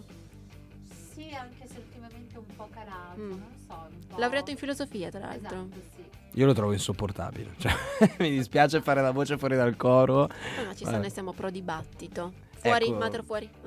Sì, 1.12 1.32
anche 1.34 1.66
se 1.66 1.78
ultimamente 1.78 2.34
è 2.34 2.38
un 2.38 2.46
po' 2.56 2.68
calato, 2.72 3.20
Mm. 3.20 3.30
non 3.30 3.52
so, 3.66 3.86
un 3.90 4.06
po'... 4.06 4.18
Laureato 4.18 4.50
in 4.50 4.56
filosofia, 4.56 5.10
tra 5.10 5.20
l'altro. 5.20 5.66
Esatto, 5.70 5.80
sì. 5.96 6.04
Io 6.38 6.46
lo 6.46 6.52
trovo 6.52 6.72
insopportabile. 6.72 7.54
Cioè, 7.58 7.72
mi 8.20 8.30
dispiace 8.30 8.80
fare 8.80 9.00
la 9.02 9.10
voce 9.12 9.36
fuori 9.38 9.56
dal 9.56 9.76
coro. 9.76 10.28
No, 10.56 10.64
ma 10.66 10.74
ci 10.74 10.84
sono 10.84 11.02
e 11.04 11.10
siamo 11.10 11.32
pro 11.32 11.50
dibattito. 11.50 12.32
Fuori, 12.58 12.86
Ecco. 12.86 12.96
madre 12.98 13.22
fuori. 13.22 13.48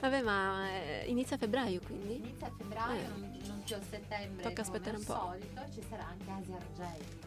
Vabbè, 0.00 0.20
ma 0.20 0.68
eh, 0.70 1.04
inizia 1.08 1.36
a 1.36 1.38
febbraio 1.38 1.80
quindi. 1.86 2.16
Inizia 2.16 2.46
a 2.46 2.52
febbraio, 2.56 3.00
Eh. 3.00 3.06
non, 3.18 3.40
non 3.46 3.62
più 3.64 3.76
a 3.76 3.80
settembre. 3.88 4.42
Tocca 4.42 4.60
aspettare 4.62 4.96
al 4.96 5.00
un 5.00 5.04
po'. 5.06 5.14
solito, 5.14 5.62
ci 5.72 5.82
sarà 5.88 6.06
anche 6.06 6.30
Asia 6.30 6.56
Argento. 6.56 7.23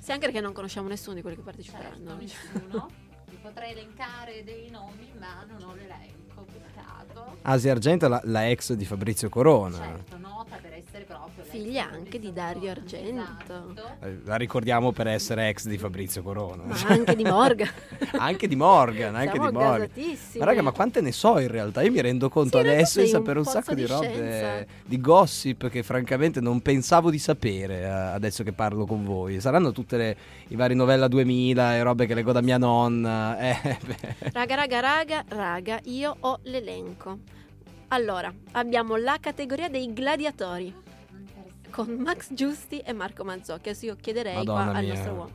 Sì, 0.00 0.12
anche 0.12 0.26
perché 0.26 0.40
non 0.40 0.52
conosciamo 0.52 0.88
nessuno 0.88 1.14
di 1.14 1.22
quelli 1.22 1.36
che 1.36 1.42
Certo, 1.42 1.62
parteciperanno. 1.62 2.16
nessuno. 2.16 2.88
Vi 3.28 3.36
potrei 3.36 3.72
elencare 3.72 4.42
dei 4.44 4.70
nomi, 4.70 5.12
ma 5.18 5.44
non 5.46 5.62
ho 5.68 5.74
l'elenco, 5.74 6.44
peccato. 6.44 7.38
Asia 7.42 7.72
Argento 7.72 8.06
è 8.06 8.08
la, 8.08 8.20
la 8.24 8.48
ex 8.50 8.72
di 8.72 8.84
Fabrizio 8.84 9.28
Corona. 9.28 9.76
Certo, 9.76 10.18
nota 10.18 10.56
per 10.56 10.69
proprio 11.04 11.44
Figlia 11.44 11.88
anche 11.90 12.18
di 12.18 12.32
Dario. 12.32 12.70
Argento. 12.70 13.20
Esatto. 13.20 13.84
Eh, 14.00 14.18
La 14.24 14.36
ricordiamo 14.36 14.92
per 14.92 15.06
essere 15.06 15.48
ex 15.48 15.66
di 15.66 15.78
Fabrizio 15.78 16.22
Corona. 16.22 16.64
Ma 16.64 16.76
anche 16.88 17.16
di 17.16 17.24
Morgan. 17.24 17.68
anche 18.18 18.48
di 18.48 18.56
Morgan, 18.56 19.14
anche 19.14 19.32
Siamo 19.32 19.50
di 19.50 19.56
Morgan. 19.56 19.90
Ma 20.38 20.44
raga, 20.44 20.62
ma 20.62 20.70
quante 20.72 21.00
ne 21.00 21.12
so 21.12 21.38
in 21.38 21.48
realtà? 21.48 21.82
Io 21.82 21.90
mi 21.90 22.00
rendo 22.00 22.28
conto 22.28 22.58
Sì, 22.60 22.66
adesso 22.66 22.98
di 23.00 23.06
un 23.06 23.10
sapere 23.10 23.38
un, 23.38 23.44
pozzo 23.44 23.56
sacco 23.58 23.74
di, 23.74 23.82
di 23.82 23.86
robe, 23.86 24.06
scienza. 24.06 24.72
di 24.84 25.00
gossip 25.00 25.68
che 25.68 25.82
francamente 25.82 26.40
non 26.40 26.60
pensavo 26.60 27.10
di 27.10 27.18
sapere 27.18 27.80
eh, 27.80 27.84
adesso 27.86 28.42
che 28.42 28.52
parlo 28.52 28.86
con 28.86 29.04
voi. 29.04 29.40
Saranno 29.40 29.72
tutte 29.72 29.96
le, 29.96 30.16
i 30.48 30.56
vari 30.56 30.74
novella 30.74 31.08
2000 31.08 31.76
e 31.76 31.82
robe 31.82 32.06
che 32.06 32.14
leggo 32.14 32.32
da 32.32 32.40
mia 32.40 32.58
nonna. 32.58 33.38
Eh. 33.50 33.78
Raga, 34.32 34.54
raga, 34.54 34.80
raga, 34.80 35.24
raga, 35.28 35.80
io 35.84 36.14
ho 36.20 36.38
l'elenco. 36.42 37.18
Allora, 37.88 38.32
abbiamo 38.52 38.96
la 38.96 39.16
categoria 39.20 39.68
dei 39.68 39.92
gladiatori. 39.92 40.72
Con 41.70 41.88
Max 41.98 42.32
Giusti 42.34 42.78
e 42.78 42.92
Marco 42.92 43.24
Mazzocchi. 43.24 43.68
Adesso 43.70 43.86
io 43.86 43.96
chiederei 44.00 44.34
Madonna 44.34 44.64
qua 44.70 44.74
al 44.78 44.84
mia. 44.84 44.94
nostro 44.94 45.12
uomo. 45.12 45.30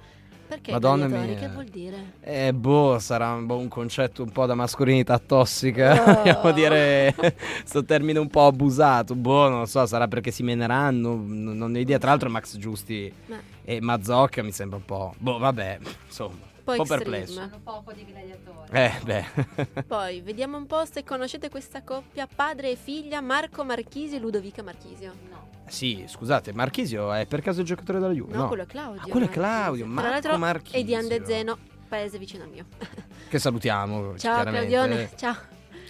Perché 0.47 0.71
Madonna 0.73 1.07
mia. 1.07 1.33
Che 1.35 1.49
vuol 1.49 1.65
dire? 1.65 2.13
Eh, 2.21 2.53
boh, 2.53 2.99
sarà 2.99 3.31
un, 3.31 3.47
boh, 3.47 3.57
un 3.57 3.67
concetto 3.67 4.21
un 4.21 4.29
po' 4.29 4.45
da 4.45 4.53
mascolinità 4.53 5.17
tossica. 5.17 5.93
Oh. 6.03 6.13
Vogliamo 6.21 6.51
dire, 6.51 7.15
sto 7.65 7.83
termine 7.83 8.19
un 8.19 8.27
po' 8.27 8.45
abusato. 8.45 9.15
Boh, 9.15 9.49
non 9.49 9.59
lo 9.61 9.65
so, 9.65 9.83
sarà 9.87 10.07
perché 10.07 10.29
si 10.29 10.43
meneranno. 10.43 11.15
n- 11.15 11.57
Non 11.57 11.73
ho 11.73 11.77
idea. 11.79 11.97
Tra 11.97 12.09
l'altro, 12.11 12.29
Max 12.29 12.57
Giusti 12.57 13.11
Ma 13.25 13.39
e 13.63 13.81
Mazzocca 13.81 14.43
mi 14.43 14.51
sembra 14.51 14.77
un 14.77 14.85
po'. 14.85 15.15
Boh, 15.17 15.39
vabbè, 15.39 15.79
insomma. 16.05 16.35
po' 16.63 16.73
po' 16.75 16.81
extreme. 16.83 17.01
perplesso. 17.03 17.39
Hanno 17.39 17.59
poco 17.63 17.91
di 17.93 18.05
gladiatori. 18.05 18.69
Eh, 18.71 18.93
beh. 19.03 19.81
Poi 19.87 20.21
vediamo 20.21 20.57
un 20.57 20.67
po' 20.67 20.85
se 20.85 21.03
conoscete 21.03 21.49
questa 21.49 21.81
coppia, 21.81 22.27
padre 22.27 22.69
e 22.69 22.75
figlia, 22.75 23.19
Marco 23.21 23.63
Marchisi 23.63 24.15
e 24.15 24.19
Ludovica 24.19 24.61
Marchisio. 24.61 25.11
No. 25.29 25.44
Sì, 25.67 26.03
scusate, 26.07 26.53
Marchisio 26.53 27.11
è 27.13 27.25
per 27.25 27.41
caso 27.41 27.61
il 27.61 27.65
giocatore 27.65 27.99
della 27.99 28.13
Juve? 28.13 28.33
No, 28.33 28.41
No, 28.43 28.47
quello 28.47 28.63
è 28.63 28.67
Claudio. 28.67 29.01
Ah, 29.01 29.07
quello 29.09 29.25
è. 29.25 29.29
Claudio, 29.29 29.83
Tra 29.85 29.93
Marco 29.93 30.09
l'altro 30.09 30.37
Marchisio. 30.37 30.79
E 30.79 30.83
di 30.83 30.95
Andezeno, 30.95 31.57
paese 31.87 32.17
vicino 32.17 32.43
al 32.43 32.49
mio. 32.49 32.65
Che 33.27 33.39
salutiamo. 33.39 34.17
Ciao. 34.17 34.43
Claudione, 34.43 35.09
ciao. 35.15 35.35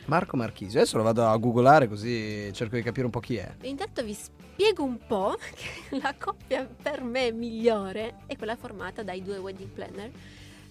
Marco 0.05 0.37
Marchisio. 0.37 0.79
Adesso 0.79 0.97
lo 0.97 1.03
vado 1.03 1.25
a 1.27 1.35
googolare 1.37 1.87
così 1.87 2.51
cerco 2.53 2.75
di 2.75 2.81
capire 2.81 3.05
un 3.05 3.11
po' 3.11 3.19
chi 3.19 3.35
è. 3.37 3.53
Intanto 3.63 4.03
vi 4.03 4.13
spiego 4.13 4.83
un 4.83 4.97
po' 5.05 5.35
che 5.89 5.97
la 6.01 6.13
coppia 6.17 6.67
per 6.81 7.03
me 7.03 7.31
migliore 7.31 8.19
è 8.27 8.37
quella 8.37 8.55
formata 8.55 9.03
dai 9.03 9.21
due 9.21 9.37
wedding 9.37 9.69
planner. 9.69 10.09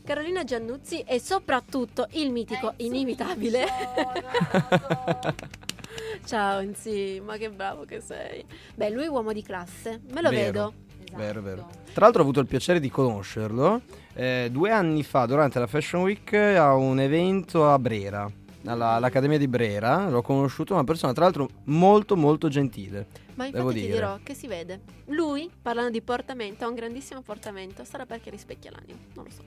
Carolina 0.04 0.44
Giannuzzi 0.44 1.00
e 1.00 1.18
soprattutto 1.20 2.06
il 2.12 2.30
mitico, 2.30 2.72
Eh, 2.76 2.84
inimitabile. 2.84 3.64
Ciao 6.24 6.60
Enzi, 6.60 7.20
ma 7.24 7.36
che 7.36 7.50
bravo 7.50 7.84
che 7.84 8.00
sei. 8.00 8.44
Beh, 8.74 8.90
lui 8.90 9.04
è 9.04 9.08
uomo 9.08 9.32
di 9.32 9.42
classe, 9.42 10.00
me 10.12 10.20
lo 10.22 10.30
Vero. 10.30 10.42
vedo. 10.44 10.72
Esatto. 11.04 11.16
Vero, 11.22 11.42
vero. 11.42 11.68
Tra 11.92 12.04
l'altro 12.04 12.20
ho 12.20 12.24
avuto 12.24 12.40
il 12.40 12.46
piacere 12.46 12.80
di 12.80 12.88
conoscerlo 12.90 13.82
eh, 14.14 14.48
due 14.50 14.70
anni 14.70 15.02
fa 15.04 15.26
durante 15.26 15.58
la 15.58 15.66
Fashion 15.66 16.02
Week 16.02 16.32
a 16.32 16.74
un 16.74 16.98
evento 16.98 17.68
a 17.70 17.78
Brera, 17.78 18.28
alla- 18.64 18.92
all'Accademia 18.94 19.38
di 19.38 19.46
Brera. 19.46 20.08
L'ho 20.08 20.22
conosciuto, 20.22 20.72
una 20.74 20.84
persona 20.84 21.12
tra 21.12 21.24
l'altro 21.24 21.48
molto 21.64 22.16
molto 22.16 22.48
gentile. 22.48 23.06
Ma 23.34 23.44
Devo 23.44 23.58
infatti 23.58 23.74
ti 23.74 23.80
dire. 23.86 23.94
dirò 23.94 24.18
che 24.22 24.34
si 24.34 24.46
vede. 24.46 24.80
Lui, 25.06 25.50
parlando 25.60 25.90
di 25.90 26.00
portamento, 26.02 26.64
ha 26.64 26.68
un 26.68 26.74
grandissimo 26.74 27.20
portamento, 27.20 27.84
sarà 27.84 28.06
perché 28.06 28.30
rispecchia 28.30 28.70
l'animo, 28.72 28.98
non 29.14 29.24
lo 29.24 29.30
so. 29.30 29.42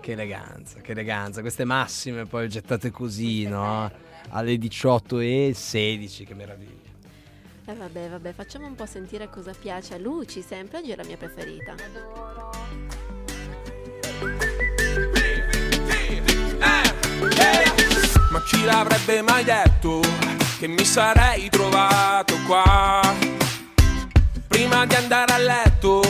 Che 0.00 0.12
eleganza, 0.12 0.80
che 0.80 0.92
eleganza. 0.92 1.40
Queste 1.42 1.64
massime 1.64 2.24
poi 2.24 2.48
gettate 2.48 2.90
così, 2.90 3.46
no? 3.46 3.90
Alle 4.28 4.58
18 4.58 5.18
e 5.18 5.52
16, 5.54 6.24
che 6.24 6.34
meraviglia. 6.34 6.88
E 7.64 7.74
vabbè, 7.74 8.08
vabbè, 8.10 8.32
facciamo 8.32 8.66
un 8.66 8.74
po' 8.74 8.86
sentire 8.86 9.28
cosa 9.28 9.52
piace 9.58 9.94
a 9.94 9.98
Luci 9.98 10.42
sempre, 10.42 10.78
oggi 10.78 10.90
è 10.90 10.96
la 10.96 11.04
mia 11.04 11.16
preferita. 11.16 11.72
Adoro. 11.72 12.50
Ma 18.30 18.42
chi 18.44 18.64
l'avrebbe 18.64 19.22
mai 19.22 19.42
detto 19.42 20.00
che 20.58 20.68
mi 20.68 20.84
sarei 20.84 21.48
trovato 21.48 22.36
qua? 22.46 23.00
Prima 24.46 24.86
di 24.86 24.94
andare 24.94 25.32
a 25.32 25.38
letto 25.38 26.02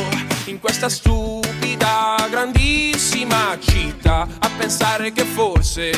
in 0.50 0.58
questa 0.58 0.88
stupida, 0.88 2.26
grandissima 2.28 3.56
città, 3.60 4.26
a 4.40 4.50
pensare 4.58 5.12
che 5.12 5.24
forse 5.24 5.92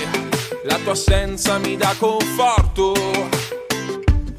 la 0.65 0.77
tua 0.77 0.93
assenza 0.93 1.57
mi 1.57 1.77
dà 1.77 1.95
conforto 1.99 2.93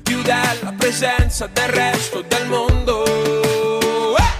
più 0.03 0.21
della 0.21 0.73
presenza 0.77 1.47
del 1.47 1.67
resto 1.69 2.23
del 2.27 2.47
mondo. 2.47 4.15
Eh! 4.15 4.31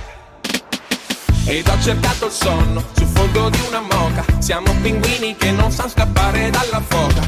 Ed 1.57 1.67
ho 1.67 1.81
cercato 1.81 2.27
il 2.27 2.31
sonno 2.31 2.83
sul 2.95 3.07
fondo 3.07 3.49
di 3.49 3.59
una 3.67 3.81
moca 3.81 4.23
Siamo 4.39 4.73
pinguini 4.81 5.35
che 5.35 5.51
non 5.51 5.71
sanno 5.71 5.89
scappare 5.89 6.49
dalla 6.49 6.81
foca 6.87 7.21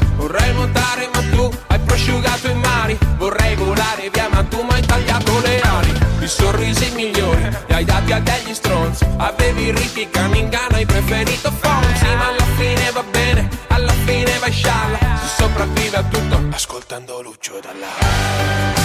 li 8.16 8.22
hai 8.22 8.22
dati 8.22 8.30
a 8.30 8.38
degli 8.38 8.54
stronzi. 8.54 9.06
Avevi 9.16 9.70
riti 9.70 10.08
Cunningham, 10.10 10.72
hai 10.72 10.86
preferito 10.86 11.50
Fonzi 11.50 12.04
Ma 12.16 12.28
alla 12.28 12.44
fine 12.56 12.90
va 12.92 13.02
bene, 13.02 13.48
alla 13.68 13.92
fine 13.92 14.38
vai 14.38 14.52
scialla. 14.52 14.98
Si 15.22 15.42
sopravvive 15.42 15.96
a 15.96 16.02
tutto 16.02 16.40
ascoltando 16.50 17.20
Lucio 17.22 17.60
Dalla 17.60 18.75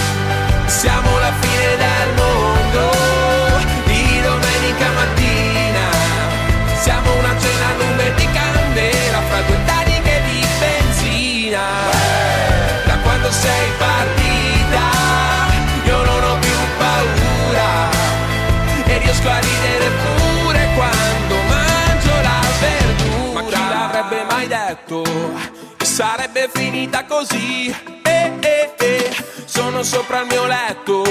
che 25.00 25.84
sarebbe 25.86 26.50
finita 26.52 27.06
così? 27.06 27.74
Eh, 28.02 28.32
eh, 28.40 28.74
eh. 28.76 29.10
Sono 29.46 29.82
sopra 29.82 30.20
il 30.20 30.26
mio 30.26 30.46
letto 30.46 31.02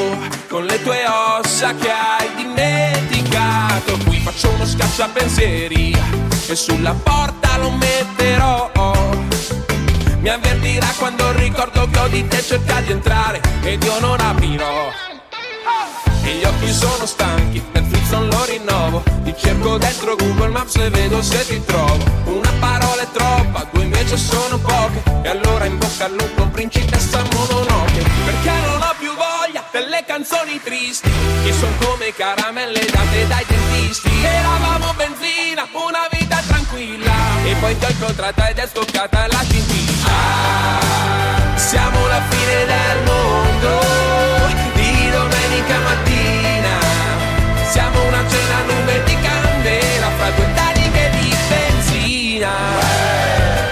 con 0.47 0.65
le 0.65 0.81
tue 0.83 1.03
ossa 1.07 1.73
che 1.73 1.89
hai 1.89 2.29
dimenticato. 2.35 3.97
Qui 4.05 4.19
faccio 4.19 4.50
uno 4.51 4.65
scacciapensieri 4.65 5.97
e 6.47 6.55
sulla 6.55 6.93
porta 6.93 7.57
lo 7.57 7.71
metterò. 7.71 8.69
Mi 10.19 10.29
avvertirà 10.29 10.88
quando 11.00 11.31
ricordo 11.31 11.89
che 11.89 11.97
ho 11.97 12.07
di 12.07 12.27
te 12.27 12.43
cerca 12.43 12.81
di 12.81 12.91
entrare 12.91 13.41
ed 13.63 13.81
io 13.81 14.00
non 14.00 14.19
aprirò. 14.19 14.91
E 16.23 16.35
gli 16.35 16.43
occhi 16.43 16.71
sono 16.71 17.07
stanchi, 17.07 17.63
Non 18.12 18.27
lo 18.27 18.44
rinnovo. 18.46 19.03
Ti 19.24 19.34
cerco 19.38 19.77
dentro 19.77 20.15
Google 20.15 20.50
Maps 20.50 20.75
e 20.75 20.89
vedo 20.89 21.22
se 21.22 21.46
ti 21.48 21.63
trovo. 21.65 21.98
Una 22.25 22.51
parola 22.60 23.01
è 23.01 23.08
troppa, 23.12 23.68
due 23.72 23.84
invece 23.84 24.18
sono 24.18 24.58
poche. 24.60 25.01
E 25.24 25.30
allora 25.30 25.65
in 25.65 25.77
bocca 25.77 26.06
al 26.06 26.12
lupo, 26.13 26.46
principessa 26.48 27.24
mononoke. 27.34 28.03
Perché 28.25 28.51
non 28.68 28.82
ho 28.82 28.94
più 29.00 29.12
voglia 29.15 29.63
delle 29.72 30.03
canzoni 30.06 30.60
tristi 30.62 31.10
Che 31.44 31.53
sono 31.53 31.74
come 31.80 32.13
caramelle 32.13 32.86
date 32.86 33.27
dai 33.27 33.46
dentisti. 33.48 34.10
Eravamo 34.24 34.94
benzina, 34.94 35.68
una 35.72 36.08
vita 36.12 36.41
tranquilla. 36.46 37.13
E 37.46 37.56
poi 37.56 37.77
ti 37.77 37.86
ho 37.86 37.89
incontrata 37.89 38.50
ed 38.50 38.58
è 38.58 38.68
scoccata 38.68 39.27
la 39.27 39.41
scintilla 39.41 39.89
Ah, 40.08 41.58
Siamo 41.58 42.08
la 42.08 42.22
fine 42.30 42.65
del 42.65 43.03
mondo. 43.06 43.80
Di 44.74 45.10
domenica 45.10 45.80
mattina 45.80 46.11
Siamo 47.72 48.04
una 48.04 48.24
cena 48.28 48.58
a 48.58 48.63
nube 48.63 49.04
di 49.06 49.16
candela 49.22 50.10
fra 50.18 50.30
due 50.32 50.54
taniche 50.54 51.10
di 51.12 51.34
benzina. 51.48 52.51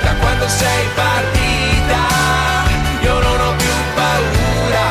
Da 0.01 0.13
quando 0.21 0.47
sei 0.47 0.87
partita 0.95 2.01
io 3.01 3.19
non 3.19 3.41
ho 3.41 3.55
più 3.57 3.75
paura. 3.95 4.87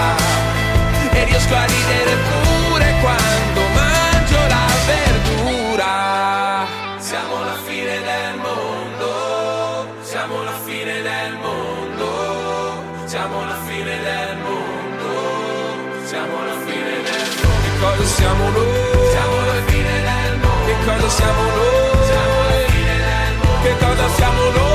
E 1.11 1.25
riesco 1.25 1.55
a 1.55 1.65
ridere 1.65 2.17
pure 2.29 2.95
quando 3.01 3.61
mangio 3.73 4.41
la 4.47 4.67
verdura. 4.93 6.67
Siamo 6.99 7.45
la 7.45 7.57
fine 7.65 8.03
del 8.11 8.37
mondo 8.43 9.87
Siamo 10.03 10.43
la 10.43 10.59
fine 10.67 11.01
del 11.01 11.33
mondo 11.41 12.83
Siamo 13.07 13.45
la 13.45 13.57
fine 13.65 14.03
del 14.03 14.37
mondo 14.37 16.05
Siamo 16.05 16.45
la 16.45 16.57
fine 16.67 17.03
del 17.09 17.29
mondo. 17.41 17.57
Che 17.63 17.71
cosa 17.81 18.05
siamo 18.05 18.51
noi? 18.51 18.78
Siamo 21.09 21.43
noi? 21.43 22.07
Siamo 22.07 22.43
la 22.49 22.71
fine 22.71 22.97
del 22.97 23.37
mondo 23.43 23.63
Che 23.63 23.77
cosa 23.85 24.09
siamo 24.17 24.51
noi? 24.51 24.68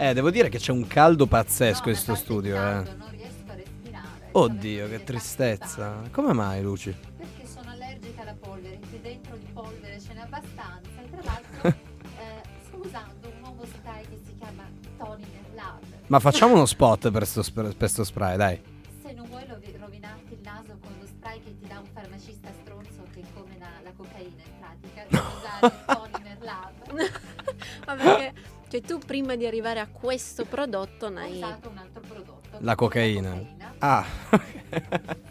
Eh, 0.00 0.14
devo 0.14 0.30
dire 0.30 0.48
che 0.48 0.58
c'è 0.58 0.70
un 0.70 0.86
caldo 0.86 1.26
pazzesco 1.26 1.86
No, 1.86 1.90
in 1.90 1.96
sto 1.96 2.12
ma 2.12 2.18
infatti 2.18 2.32
studio, 2.34 2.54
caldo, 2.54 2.90
eh. 2.90 2.94
Non 2.94 3.10
riesco 3.10 3.50
a 3.50 3.54
respirare. 3.54 4.28
Oddio, 4.30 4.88
che 4.88 5.04
tristezza. 5.04 6.02
Come 6.12 6.32
mai, 6.32 6.62
Luci? 6.62 6.94
Perché 7.16 7.44
sono 7.46 7.70
allergica 7.70 8.22
alla 8.22 8.36
polvere, 8.38 8.78
qui 8.88 9.00
dentro 9.00 9.36
di 9.36 9.46
polvere 9.52 10.00
ce 10.00 10.12
n'è 10.14 10.20
abbastanza. 10.20 10.88
E 11.02 11.10
tra 11.10 11.20
l'altro 11.24 11.68
eh, 11.68 12.42
sto 12.64 12.76
usando 12.76 13.26
un 13.28 13.40
nuovo 13.40 13.64
spray 13.66 14.02
che 14.08 14.18
si 14.24 14.34
chiama 14.38 14.62
Tony 14.98 15.24
Merlad. 15.32 15.80
Ma 16.06 16.20
facciamo 16.20 16.54
uno 16.54 16.66
spot 16.66 17.10
per 17.10 17.26
sto, 17.26 17.42
sp- 17.42 17.74
per 17.74 17.88
sto 17.88 18.04
spray, 18.04 18.36
dai. 18.36 18.60
Se 19.02 19.12
non 19.14 19.26
vuoi 19.26 19.44
rovi- 19.48 19.74
rovinarti 19.76 20.32
il 20.34 20.40
naso 20.44 20.78
con 20.80 20.92
lo 21.00 21.06
spray 21.06 21.42
che 21.42 21.56
ti 21.58 21.66
dà 21.66 21.80
un 21.80 21.88
farmacista 21.92 22.50
stronzo 22.62 23.02
che 23.12 23.20
è 23.20 23.24
come 23.34 23.56
la, 23.58 23.66
la 23.82 23.90
cocaina 23.96 24.42
in 24.46 24.52
pratica, 24.60 25.02
devi 25.08 25.26
usare 25.38 25.66
il 25.66 25.84
Polymer 25.86 26.38
Lab. 26.38 27.10
Ma 27.86 27.94
perché 27.96 28.32
cioè, 28.80 28.86
tu 28.86 28.98
prima 28.98 29.36
di 29.36 29.46
arrivare 29.46 29.80
a 29.80 29.88
questo 29.88 30.44
prodotto 30.44 31.06
Ho 31.06 31.10
n'hai... 31.10 31.36
usato 31.36 31.68
un 31.68 31.78
altro 31.78 32.00
prodotto. 32.00 32.58
La 32.60 32.74
cocaina. 32.74 33.30
cocaina. 33.30 33.74
Ah, 33.78 34.06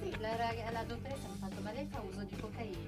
Sì, 0.01 0.17
la, 0.19 0.29
la 0.71 0.83
dottoressa 0.83 1.27
mi 1.27 1.33
ha 1.33 1.47
fatto, 1.47 1.61
ma 1.61 1.71
lei 1.71 1.87
fa 1.89 2.01
uso 2.01 2.23
di 2.23 2.35
cocaina 2.39 2.87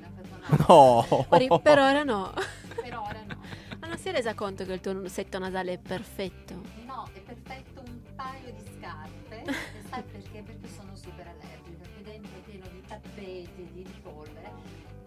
no. 0.67 1.25
Per, 1.29 1.61
per 1.61 1.79
ora 1.79 2.03
no. 2.03 2.33
Per 2.75 2.97
ora 2.97 3.23
no. 3.27 3.37
Ma 3.79 3.87
non 3.87 3.97
si 3.97 4.09
è 4.09 4.11
resa 4.11 4.33
conto 4.33 4.65
che 4.65 4.73
il 4.73 4.79
tuo 4.79 5.07
setto 5.07 5.39
nasale 5.39 5.73
è 5.73 5.77
perfetto? 5.77 6.61
No, 6.85 7.07
è 7.13 7.19
perfetto 7.19 7.81
un 7.85 7.99
paio 8.15 8.51
di 8.51 8.63
scarpe. 8.77 9.43
e 9.45 9.53
sai 9.89 10.03
perché? 10.03 10.41
Perché 10.41 10.67
sono 10.75 10.95
super 10.95 11.27
allergica. 11.27 11.87
Qui 11.93 12.03
dentro 12.03 12.31
è 12.35 12.49
pieno 12.49 12.65
di 12.71 12.83
tappeti, 12.87 13.69
di, 13.73 13.83
di 13.83 13.99
polvere. 14.01 14.51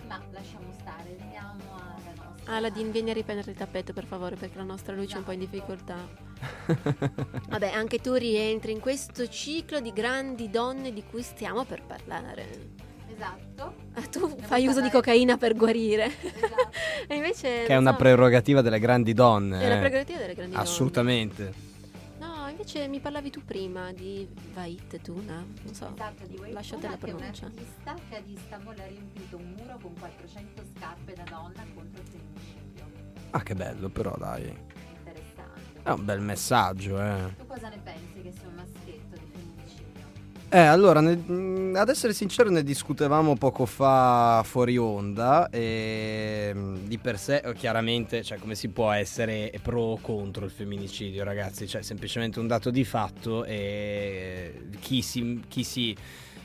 Ma 0.06 0.20
lasciamo 0.30 0.72
stare, 0.72 1.16
alla 1.36 1.54
nostra. 1.54 1.91
Aladdin, 2.44 2.90
vieni 2.90 3.10
a 3.10 3.12
riprendere 3.14 3.50
il 3.50 3.56
tappeto 3.56 3.92
per 3.92 4.04
favore 4.04 4.36
perché 4.36 4.58
la 4.58 4.64
nostra 4.64 4.94
luce 4.94 5.14
è 5.14 5.18
un 5.18 5.24
po' 5.24 5.32
in 5.32 5.38
difficoltà. 5.38 5.96
Vabbè, 7.48 7.70
anche 7.70 8.00
tu 8.00 8.14
rientri 8.14 8.72
in 8.72 8.80
questo 8.80 9.28
ciclo 9.28 9.80
di 9.80 9.92
grandi 9.92 10.50
donne 10.50 10.92
di 10.92 11.04
cui 11.08 11.22
stiamo 11.22 11.64
per 11.64 11.82
parlare. 11.86 12.80
Esatto. 13.12 13.74
Ah, 13.94 14.02
tu 14.02 14.26
Ne 14.26 14.46
fai 14.46 14.66
uso 14.66 14.80
di 14.80 14.90
cocaina 14.90 15.36
per 15.36 15.54
guarire. 15.54 16.06
Esatto. 16.06 16.70
e 17.06 17.14
invece... 17.14 17.64
Che 17.64 17.72
è 17.72 17.76
una 17.76 17.92
so, 17.92 17.98
prerogativa 17.98 18.60
delle 18.62 18.80
grandi 18.80 19.12
donne. 19.12 19.60
È 19.60 19.68
la 19.68 19.76
eh. 19.76 19.80
prerogativa 19.80 20.18
delle 20.18 20.34
grandi 20.34 20.52
donne. 20.54 20.66
Assolutamente. 20.66 21.70
Invece 22.74 22.88
mi 22.88 23.00
parlavi 23.00 23.28
tu 23.28 23.44
prima 23.44 23.92
di 23.92 24.26
Vait 24.54 24.98
Tuna, 25.02 25.44
non 25.62 25.74
so. 25.74 25.92
Esatto, 25.92 26.24
di 26.26 26.36
Wayne 26.36 26.54
Lasciate 26.54 26.88
la 26.88 26.96
Tuna, 26.96 27.04
che 27.04 27.10
è 27.10 27.12
un 27.12 27.16
pronuncia. 27.18 27.44
artista 27.44 27.94
che 28.08 28.16
ad 28.16 28.28
Istanbul 28.30 28.78
ha 28.78 28.86
riempito 28.86 29.36
un 29.36 29.54
muro 29.58 29.78
con 29.82 29.92
400 29.98 30.62
scarpe 30.74 31.12
da 31.12 31.22
donna 31.24 31.66
contro 31.74 32.00
il 32.00 32.08
femminicidio. 32.08 32.84
Ah, 33.32 33.42
che 33.42 33.54
bello, 33.54 33.90
però, 33.90 34.16
dai. 34.16 34.44
Interessante. 34.48 35.82
È 35.82 35.90
un 35.90 36.04
bel 36.06 36.20
messaggio, 36.22 36.98
eh. 36.98 37.34
Tu 37.36 37.46
cosa 37.46 37.68
ne 37.68 37.78
pensi 37.78 38.22
che 38.22 38.32
sia 38.32 38.48
un? 38.48 38.61
Eh, 40.54 40.58
allora, 40.58 41.00
ne- 41.00 41.16
mh, 41.16 41.76
ad 41.76 41.88
essere 41.88 42.12
sincero, 42.12 42.50
ne 42.50 42.62
discutevamo 42.62 43.36
poco 43.36 43.64
fa 43.64 44.42
fuori 44.44 44.76
onda 44.76 45.48
e 45.48 46.52
mh, 46.54 46.74
di 46.88 46.98
per 46.98 47.18
sé, 47.18 47.36
eh, 47.42 47.54
chiaramente, 47.54 48.22
cioè, 48.22 48.36
come 48.36 48.54
si 48.54 48.68
può 48.68 48.90
essere 48.90 49.50
pro 49.62 49.80
o 49.80 49.98
contro 49.98 50.44
il 50.44 50.50
femminicidio, 50.50 51.24
ragazzi? 51.24 51.66
Cioè, 51.66 51.80
semplicemente 51.80 52.38
un 52.38 52.48
dato 52.48 52.70
di 52.70 52.84
fatto 52.84 53.44
e 53.46 54.66
chi 54.78 55.00
si, 55.00 55.40
chi 55.48 55.64
si- 55.64 55.96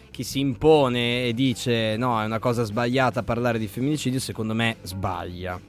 chi 0.10 0.24
si 0.24 0.40
impone 0.40 1.26
e 1.26 1.34
dice 1.34 1.98
no, 1.98 2.22
è 2.22 2.26
una 2.26 2.40
cosa 2.40 2.64
sbagliata 2.64 3.24
parlare 3.24 3.60
di 3.60 3.68
femminicidio, 3.68 4.22
secondo 4.22 4.54
me 4.54 4.78
sbaglia. 4.84 5.60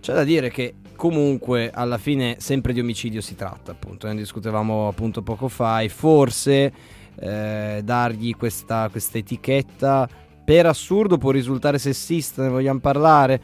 C'è 0.00 0.14
da 0.14 0.22
dire 0.22 0.50
che 0.50 0.74
comunque 0.94 1.70
alla 1.72 1.98
fine 1.98 2.36
sempre 2.38 2.72
di 2.72 2.78
omicidio 2.80 3.20
si 3.20 3.34
tratta, 3.34 3.72
appunto, 3.72 4.06
ne 4.06 4.14
discutevamo 4.14 4.86
appunto 4.86 5.22
poco 5.22 5.48
fa 5.48 5.80
e 5.80 5.88
forse 5.88 6.72
eh, 7.18 7.80
dargli 7.84 8.34
questa, 8.36 8.88
questa 8.90 9.18
etichetta 9.18 10.08
per 10.44 10.66
assurdo 10.66 11.18
può 11.18 11.30
risultare 11.30 11.78
sessista, 11.78 12.42
ne 12.42 12.48
vogliamo 12.48 12.80
parlare. 12.80 13.40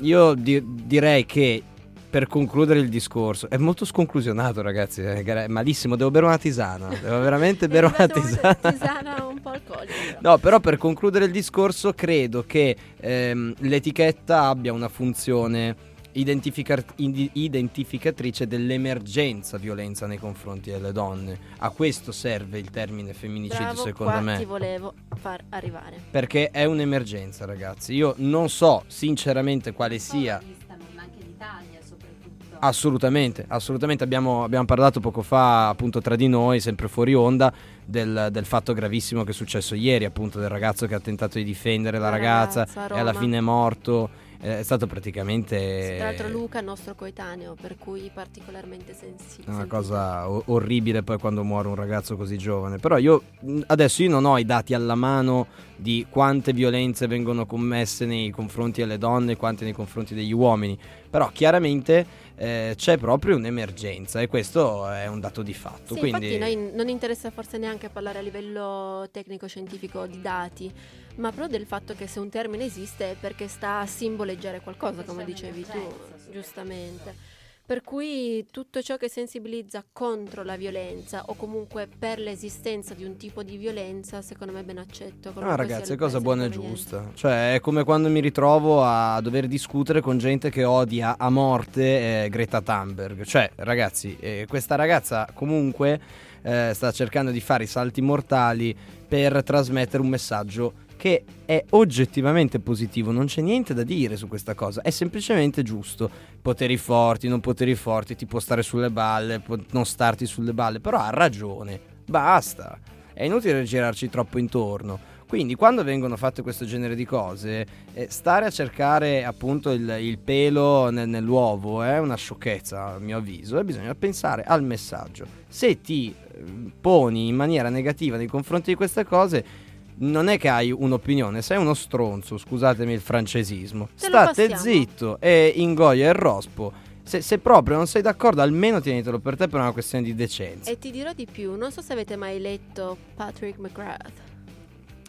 Io 0.00 0.34
di- 0.34 0.62
direi 0.64 1.26
che 1.26 1.62
per 2.10 2.26
concludere 2.26 2.80
il 2.80 2.88
discorso 2.88 3.48
è 3.48 3.56
molto 3.56 3.84
sconclusionato, 3.84 4.62
ragazzi. 4.62 5.00
È 5.02 5.22
gra- 5.22 5.48
malissimo. 5.48 5.96
Devo 5.96 6.10
bere 6.10 6.26
una 6.26 6.38
tisana. 6.38 6.88
Devo 6.88 7.20
veramente 7.20 7.68
bere 7.68 7.86
una 7.86 8.06
tisana. 8.08 8.54
tisana 8.54 9.24
un 9.24 9.40
po' 9.40 9.50
alcolica. 9.50 9.92
No, 10.20 10.38
però 10.38 10.58
per 10.60 10.76
concludere 10.76 11.26
il 11.26 11.30
discorso, 11.30 11.92
credo 11.92 12.44
che 12.46 12.76
ehm, 12.98 13.54
l'etichetta 13.58 14.48
abbia 14.48 14.72
una 14.72 14.88
funzione 14.88 15.76
indi- 16.12 17.30
identificatrice 17.34 18.46
dell'emergenza 18.46 19.58
violenza 19.58 20.06
nei 20.06 20.18
confronti 20.18 20.70
delle 20.70 20.92
donne. 20.92 21.38
A 21.58 21.70
questo 21.70 22.12
serve 22.12 22.58
il 22.58 22.70
termine 22.70 23.12
femminicidio, 23.12 23.64
Bravo, 23.64 23.82
secondo 23.82 24.12
qua 24.12 24.20
me. 24.20 24.38
ti 24.38 24.44
volevo 24.44 24.94
far 25.16 25.42
arrivare. 25.50 26.00
Perché 26.10 26.50
è 26.50 26.64
un'emergenza, 26.64 27.44
ragazzi. 27.44 27.94
Io 27.94 28.14
non 28.18 28.48
so 28.48 28.84
sinceramente 28.86 29.72
quale 29.72 29.98
sia. 29.98 30.40
Non 30.40 30.42
solo 30.42 30.52
in 30.52 30.58
Istanbul, 30.58 30.86
ma 30.94 31.02
anche 31.02 31.18
in 31.20 31.28
Italia 31.28 31.78
soprattutto. 31.86 32.56
Assolutamente, 32.58 33.44
assolutamente. 33.48 34.04
Abbiamo, 34.04 34.44
abbiamo 34.44 34.64
parlato 34.64 35.00
poco 35.00 35.22
fa, 35.22 35.68
appunto, 35.68 36.00
tra 36.00 36.16
di 36.16 36.28
noi, 36.28 36.60
sempre 36.60 36.88
fuori 36.88 37.14
onda, 37.14 37.52
del, 37.84 38.28
del 38.30 38.44
fatto 38.44 38.72
gravissimo 38.72 39.24
che 39.24 39.30
è 39.30 39.34
successo 39.34 39.74
ieri, 39.74 40.04
appunto, 40.04 40.38
del 40.38 40.48
ragazzo 40.48 40.86
che 40.86 40.94
ha 40.94 41.00
tentato 41.00 41.38
di 41.38 41.44
difendere 41.44 41.98
la, 41.98 42.04
La 42.04 42.10
ragazza, 42.10 42.64
ragazza 42.64 42.94
e 42.94 42.98
alla 42.98 43.12
fine 43.12 43.38
è 43.38 43.40
morto. 43.40 44.19
È 44.42 44.62
stato 44.62 44.86
praticamente 44.86 45.96
Tra 45.98 46.06
l'altro 46.06 46.28
Luca 46.30 46.60
è 46.60 46.62
nostro 46.62 46.94
coetaneo, 46.94 47.54
per 47.60 47.76
cui 47.76 48.10
particolarmente 48.12 48.94
sensibile. 48.94 49.52
una 49.52 49.66
cosa 49.66 50.30
o- 50.30 50.42
orribile 50.46 51.02
poi 51.02 51.18
quando 51.18 51.44
muore 51.44 51.68
un 51.68 51.74
ragazzo 51.74 52.16
così 52.16 52.38
giovane. 52.38 52.78
Però 52.78 52.96
io 52.96 53.22
adesso 53.66 54.02
io 54.02 54.08
non 54.08 54.24
ho 54.24 54.38
i 54.38 54.46
dati 54.46 54.72
alla 54.72 54.94
mano 54.94 55.46
di 55.76 56.06
quante 56.08 56.54
violenze 56.54 57.06
vengono 57.06 57.44
commesse 57.44 58.06
nei 58.06 58.30
confronti 58.30 58.80
delle 58.80 58.96
donne 58.96 59.32
e 59.32 59.36
quante 59.36 59.64
nei 59.64 59.74
confronti 59.74 60.14
degli 60.14 60.32
uomini. 60.32 60.78
Però 61.10 61.28
chiaramente 61.32 62.06
eh, 62.40 62.72
c'è 62.74 62.96
proprio 62.96 63.36
un'emergenza 63.36 64.18
e 64.22 64.26
questo 64.26 64.88
è 64.88 65.06
un 65.06 65.20
dato 65.20 65.42
di 65.42 65.52
fatto. 65.52 65.92
Sì, 65.92 66.00
quindi... 66.00 66.32
infatti 66.32 66.38
noi 66.38 66.72
non 66.72 66.88
interessa 66.88 67.30
forse 67.30 67.58
neanche 67.58 67.90
parlare 67.90 68.18
a 68.18 68.22
livello 68.22 69.06
tecnico-scientifico 69.12 70.06
di 70.06 70.22
dati, 70.22 70.72
ma 71.16 71.32
proprio 71.32 71.58
del 71.58 71.66
fatto 71.66 71.94
che 71.94 72.06
se 72.06 72.18
un 72.18 72.30
termine 72.30 72.64
esiste 72.64 73.10
è 73.10 73.16
perché 73.20 73.46
sta 73.46 73.80
a 73.80 73.86
simboleggiare 73.86 74.60
qualcosa, 74.60 75.02
come 75.02 75.26
dicevi 75.26 75.66
tu, 75.66 75.94
giustamente. 76.32 77.29
Per 77.70 77.82
cui 77.82 78.48
tutto 78.50 78.82
ciò 78.82 78.96
che 78.96 79.08
sensibilizza 79.08 79.84
contro 79.92 80.42
la 80.42 80.56
violenza 80.56 81.22
o 81.26 81.36
comunque 81.36 81.86
per 81.86 82.18
l'esistenza 82.18 82.94
di 82.94 83.04
un 83.04 83.16
tipo 83.16 83.44
di 83.44 83.56
violenza, 83.56 84.22
secondo 84.22 84.52
me 84.52 84.64
ben 84.64 84.78
accetto. 84.78 85.28
Ah 85.28 85.32
qualunque 85.34 85.66
sia 85.66 85.74
ragazzi, 85.74 85.92
è 85.92 85.96
cosa 85.96 86.20
buona 86.20 86.46
e 86.46 86.48
giusta. 86.48 87.12
Cioè 87.14 87.54
è 87.54 87.60
come 87.60 87.84
quando 87.84 88.08
mi 88.08 88.18
ritrovo 88.18 88.82
a 88.82 89.20
dover 89.20 89.46
discutere 89.46 90.00
con 90.00 90.18
gente 90.18 90.50
che 90.50 90.64
odia 90.64 91.16
a 91.16 91.30
morte 91.30 92.24
eh, 92.24 92.28
Greta 92.28 92.60
Thunberg. 92.60 93.22
Cioè 93.22 93.52
ragazzi, 93.54 94.16
eh, 94.18 94.46
questa 94.48 94.74
ragazza 94.74 95.28
comunque 95.32 96.00
eh, 96.42 96.72
sta 96.74 96.90
cercando 96.90 97.30
di 97.30 97.40
fare 97.40 97.62
i 97.62 97.68
salti 97.68 98.00
mortali 98.00 98.76
per 99.06 99.44
trasmettere 99.44 100.02
un 100.02 100.08
messaggio 100.08 100.72
che 101.00 101.24
è 101.46 101.64
oggettivamente 101.70 102.60
positivo, 102.60 103.10
non 103.10 103.24
c'è 103.24 103.40
niente 103.40 103.72
da 103.72 103.84
dire 103.84 104.16
su 104.16 104.28
questa 104.28 104.52
cosa, 104.52 104.82
è 104.82 104.90
semplicemente 104.90 105.62
giusto. 105.62 106.10
Poteri 106.42 106.76
forti, 106.76 107.26
non 107.26 107.40
poteri 107.40 107.74
forti, 107.74 108.16
ti 108.16 108.26
può 108.26 108.38
stare 108.38 108.62
sulle 108.62 108.90
balle, 108.90 109.40
può 109.40 109.56
non 109.70 109.86
starti 109.86 110.26
sulle 110.26 110.52
balle, 110.52 110.78
però 110.78 110.98
ha 110.98 111.08
ragione, 111.08 111.80
basta. 112.04 112.78
È 113.14 113.24
inutile 113.24 113.62
girarci 113.62 114.10
troppo 114.10 114.38
intorno. 114.38 115.00
Quindi 115.26 115.54
quando 115.54 115.82
vengono 115.84 116.18
fatte 116.18 116.42
questo 116.42 116.66
genere 116.66 116.94
di 116.94 117.06
cose, 117.06 117.66
eh, 117.94 118.08
stare 118.10 118.44
a 118.44 118.50
cercare 118.50 119.24
appunto 119.24 119.70
il, 119.70 119.96
il 120.00 120.18
pelo 120.18 120.90
nel- 120.90 121.08
nell'uovo 121.08 121.82
è 121.82 121.98
una 121.98 122.16
sciocchezza 122.16 122.94
a 122.94 122.98
mio 122.98 123.16
avviso 123.16 123.58
e 123.58 123.64
bisogna 123.64 123.94
pensare 123.94 124.42
al 124.42 124.62
messaggio. 124.62 125.24
Se 125.48 125.80
ti 125.80 126.12
eh, 126.14 126.42
poni 126.78 127.28
in 127.28 127.36
maniera 127.36 127.70
negativa 127.70 128.18
nei 128.18 128.26
confronti 128.26 128.70
di 128.70 128.76
queste 128.76 129.04
cose, 129.04 129.69
non 130.00 130.28
è 130.28 130.38
che 130.38 130.48
hai 130.48 130.70
un'opinione, 130.70 131.42
sei 131.42 131.58
uno 131.58 131.74
stronzo, 131.74 132.38
scusatemi 132.38 132.92
il 132.92 133.00
francesismo. 133.00 133.88
Te 133.98 134.06
State 134.06 134.56
zitto 134.56 135.18
e 135.20 135.52
ingoia 135.56 136.08
il 136.08 136.14
rospo. 136.14 136.72
Se, 137.02 137.22
se 137.22 137.38
proprio 137.38 137.76
non 137.76 137.86
sei 137.86 138.02
d'accordo, 138.02 138.40
almeno 138.40 138.80
tienitelo 138.80 139.18
per 139.18 139.36
te 139.36 139.48
per 139.48 139.60
una 139.60 139.72
questione 139.72 140.04
di 140.04 140.14
decenza. 140.14 140.70
E 140.70 140.78
ti 140.78 140.90
dirò 140.90 141.12
di 141.12 141.26
più, 141.26 141.56
non 141.56 141.72
so 141.72 141.82
se 141.82 141.92
avete 141.92 142.16
mai 142.16 142.40
letto 142.40 142.96
Patrick 143.14 143.58
McGrath. 143.58 144.12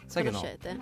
Sai 0.06 0.24
che 0.24 0.30
no? 0.30 0.38
Conoscete? 0.38 0.78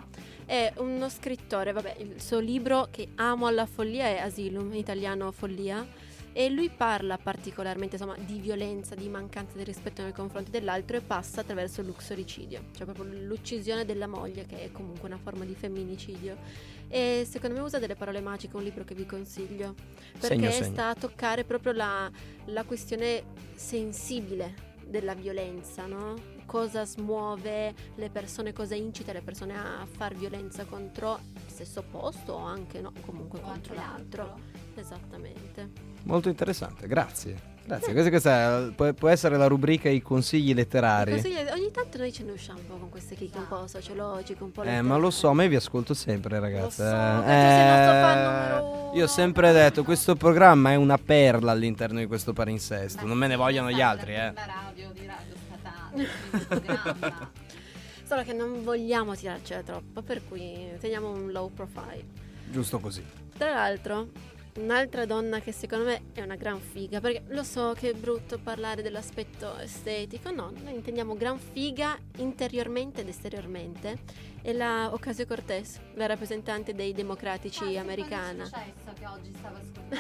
È 0.47 0.73
uno 0.79 1.09
scrittore, 1.09 1.73
vabbè, 1.73 1.97
il 2.01 2.21
suo 2.21 2.41
libro 2.41 2.89
che 2.91 3.09
amo 3.17 3.47
alla 3.47 3.67
follia 3.67 4.07
è 4.07 4.19
Asylum, 4.19 4.73
in 4.73 4.79
italiano 4.79 5.31
Follia. 5.31 5.87
E 6.41 6.49
lui 6.49 6.71
parla 6.71 7.19
particolarmente 7.19 7.97
insomma, 7.97 8.17
di 8.17 8.39
violenza, 8.39 8.95
di 8.95 9.11
mancanza 9.11 9.59
di 9.59 9.63
rispetto 9.63 10.01
nei 10.01 10.13
confronti 10.15 10.51
dell'altro 10.51 10.97
e 10.97 11.03
passa 11.03 11.43
attraverso 11.43 11.83
l'uxoricidio, 11.83 12.69
cioè 12.75 12.87
proprio 12.87 13.05
l'uccisione 13.27 13.85
della 13.85 14.07
moglie, 14.07 14.47
che 14.47 14.63
è 14.65 14.73
comunque 14.73 15.07
una 15.07 15.19
forma 15.19 15.45
di 15.45 15.55
femminicidio. 15.55 16.39
E 16.89 17.27
secondo 17.29 17.57
me 17.57 17.63
usa 17.63 17.79
delle 17.79 17.95
parole 17.95 18.23
magiche, 18.23 18.57
un 18.57 18.63
libro 18.63 18.85
che 18.85 18.95
vi 18.95 19.05
consiglio, 19.05 19.75
perché 20.19 20.27
Segno, 20.37 20.51
segno. 20.51 20.65
sta 20.73 20.89
a 20.89 20.95
toccare 20.95 21.45
proprio 21.45 21.73
la, 21.73 22.11
la 22.47 22.65
questione 22.65 23.23
sensibile 23.55 24.69
della 24.87 25.13
violenza, 25.15 25.85
no? 25.85 26.15
Cosa 26.47 26.87
smuove 26.87 27.75
le 27.97 28.09
persone, 28.09 28.55
cosa 28.55 28.75
incita 28.75 29.13
le 29.13 29.21
persone 29.21 29.59
a 29.59 29.87
far 29.87 30.15
violenza 30.15 30.65
contro 30.65 31.21
il 31.35 31.53
sesso 31.53 31.81
opposto 31.81 32.33
o 32.33 32.39
anche 32.39 32.81
no, 32.81 32.95
comunque 33.03 33.41
O 33.41 33.43
contro 33.43 33.75
l'altro. 33.75 34.23
l'altro. 34.27 34.50
Esattamente. 34.81 35.69
Molto 36.05 36.29
interessante, 36.29 36.87
grazie. 36.87 37.49
Grazie, 37.63 37.93
questa, 37.93 38.11
questa 38.11 38.73
può, 38.75 38.93
può 38.95 39.09
essere 39.09 39.37
la 39.37 39.47
rubrica 39.47 39.89
I 39.89 40.03
consigli 40.03 40.53
letterari. 40.55 41.13
Consigli- 41.13 41.37
ogni 41.53 41.71
tanto 41.71 41.99
noi 41.99 42.13
ce 42.13 42.25
ne 42.25 42.33
usciamo 42.33 42.59
un 42.59 42.67
po' 42.67 42.75
con 42.77 42.89
queste 42.89 43.15
chicche 43.15 43.39
un 43.39 43.47
po' 43.47 43.67
sociologiche, 43.69 44.43
un 44.43 44.51
po' 44.51 44.63
Eh, 44.65 44.83
ma 44.83 44.97
lo 44.97 45.11
so, 45.11 45.33
ma 45.35 45.45
io 45.45 45.51
vi 45.51 45.57
ascolto 45.57 45.95
sempre, 45.95 46.41
ragazze. 46.41 46.83
Lo 46.83 46.89
so, 46.91 47.25
eh. 47.29 48.93
Eh, 48.93 48.99
Io 48.99 49.05
ho 49.05 49.09
sempre 49.09 49.53
detto, 49.53 49.85
questo 49.85 50.17
programma 50.17 50.73
è 50.73 50.75
una 50.75 50.99
perla 50.99 51.53
all'interno 51.53 52.01
di 52.01 52.07
questo 52.07 52.33
palinsesto. 52.33 53.07
Non 53.07 53.17
me 53.17 53.29
ne 53.29 53.37
vogliono 53.37 53.71
gli 53.71 53.81
altri, 53.81 54.15
eh. 54.15 54.33
La 54.33 54.47
radio 54.47 54.91
di 54.93 55.07
radio 55.07 55.35
statale. 55.47 57.29
Solo 58.05 58.23
che 58.25 58.33
non 58.33 58.65
vogliamo 58.65 59.15
tirarcela 59.15 59.63
troppo, 59.63 60.03
per 60.03 60.23
cui 60.27 60.73
teniamo 60.81 61.09
un 61.09 61.31
low 61.31 61.53
profile. 61.55 62.05
Giusto 62.51 62.81
così. 62.81 63.05
Tra 63.39 63.53
l'altro, 63.53 64.09
un'altra 64.61 65.05
donna 65.07 65.41
che 65.41 65.53
secondo 65.53 65.87
me 65.87 66.03
è 66.13 66.21
una 66.23 66.37
gran 66.37 66.61
figa, 66.61 67.01
perché 67.01 67.23
lo 67.29 67.43
so 67.43 67.75
che 67.77 67.91
è 67.91 67.95
brutto 67.95 68.39
parlare 68.39 68.83
dell'aspetto 68.83 69.57
estetico, 69.59 70.31
no, 70.31 70.53
noi 70.63 70.75
intendiamo 70.75 71.15
gran 71.15 71.39
figa 71.39 71.99
interiormente 72.17 73.01
ed 73.01 73.09
esteriormente, 73.09 73.99
è 74.43 74.53
la 74.53 74.93
Ocasio 74.93 75.27
Cortez, 75.27 75.81
la 75.95 76.07
rappresentante 76.07 76.75
dei 76.75 76.93
democratici 76.93 77.77
Ah, 77.77 77.81
americana. 77.81 78.45
Successo 78.45 78.93
che 78.99 79.07
oggi 79.07 79.33
stavo 79.37 79.57
ascoltando? 79.57 79.99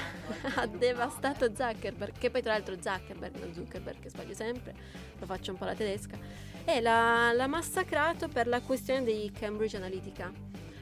ha 0.61 0.67
devastato 0.67 1.51
Zuckerberg, 1.55 2.13
che 2.19 2.31
poi 2.31 2.43
tra 2.43 2.53
l'altro 2.53 2.77
Zuckerberg, 2.81 3.39
non 3.39 3.53
Zuckerberg, 3.55 4.01
che 4.01 4.11
sbaglio 4.11 4.35
sempre, 4.35 4.75
lo 5.19 5.27
faccio 5.27 5.53
un 5.53 5.59
po' 5.59 5.65
la 5.65 5.75
tedesca, 5.75 6.17
e 6.65 6.81
l'ha, 6.81 7.33
l'ha 7.33 7.47
massacrato 7.47 8.29
per 8.29 8.47
la 8.47 8.61
questione 8.61 9.05
di 9.05 9.31
Cambridge 9.33 9.77
Analytica. 9.77 10.33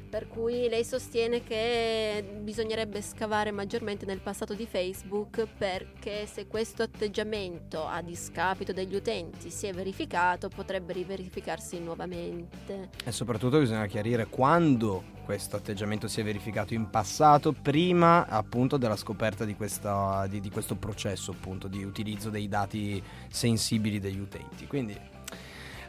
Per 0.09 0.27
cui 0.27 0.68
lei 0.68 0.85
sostiene 0.85 1.42
che 1.42 2.25
bisognerebbe 2.40 3.03
scavare 3.03 3.51
maggiormente 3.51 4.07
nel 4.07 4.21
passato 4.21 4.55
di 4.55 4.66
Facebook 4.66 5.47
perché 5.59 6.25
se 6.27 6.47
questo 6.47 6.83
atteggiamento 6.83 7.85
a 7.87 8.01
discapito 8.01 8.73
degli 8.73 8.94
utenti 8.94 9.51
si 9.51 9.66
è 9.66 9.73
verificato 9.73 10.49
potrebbe 10.49 10.94
riverificarsi 10.94 11.79
nuovamente. 11.79 12.88
E 13.05 13.12
soprattutto 13.12 13.59
bisogna 13.59 13.85
chiarire 13.87 14.27
quando 14.27 15.16
questo 15.25 15.57
atteggiamento 15.57 16.09
si 16.09 16.23
è 16.23 16.25
verificato 16.25 16.73
in 16.73 16.88
passato, 16.88 17.53
prima 17.53 18.27
appunto 18.27 18.79
della 18.79 18.97
scoperta 18.97 19.44
di, 19.44 19.55
questa- 19.55 20.27
di- 20.27 20.40
di 20.40 20.51
questo 20.51 20.77
processo 20.77 21.33
appunto 21.33 21.68
di 21.68 21.85
utilizzo 21.85 22.31
dei 22.31 22.49
dati 22.49 23.03
sensibili 23.29 24.01
degli 24.01 24.18
utenti. 24.21 24.66
Quindi 24.66 24.99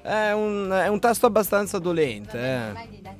è 0.01 0.31
un, 0.31 0.69
è 0.71 0.87
un 0.87 0.99
tasto 0.99 1.25
abbastanza 1.25 1.79
dolente. 1.79 2.37
Vabbè, 2.37 2.87
eh. 2.91 3.18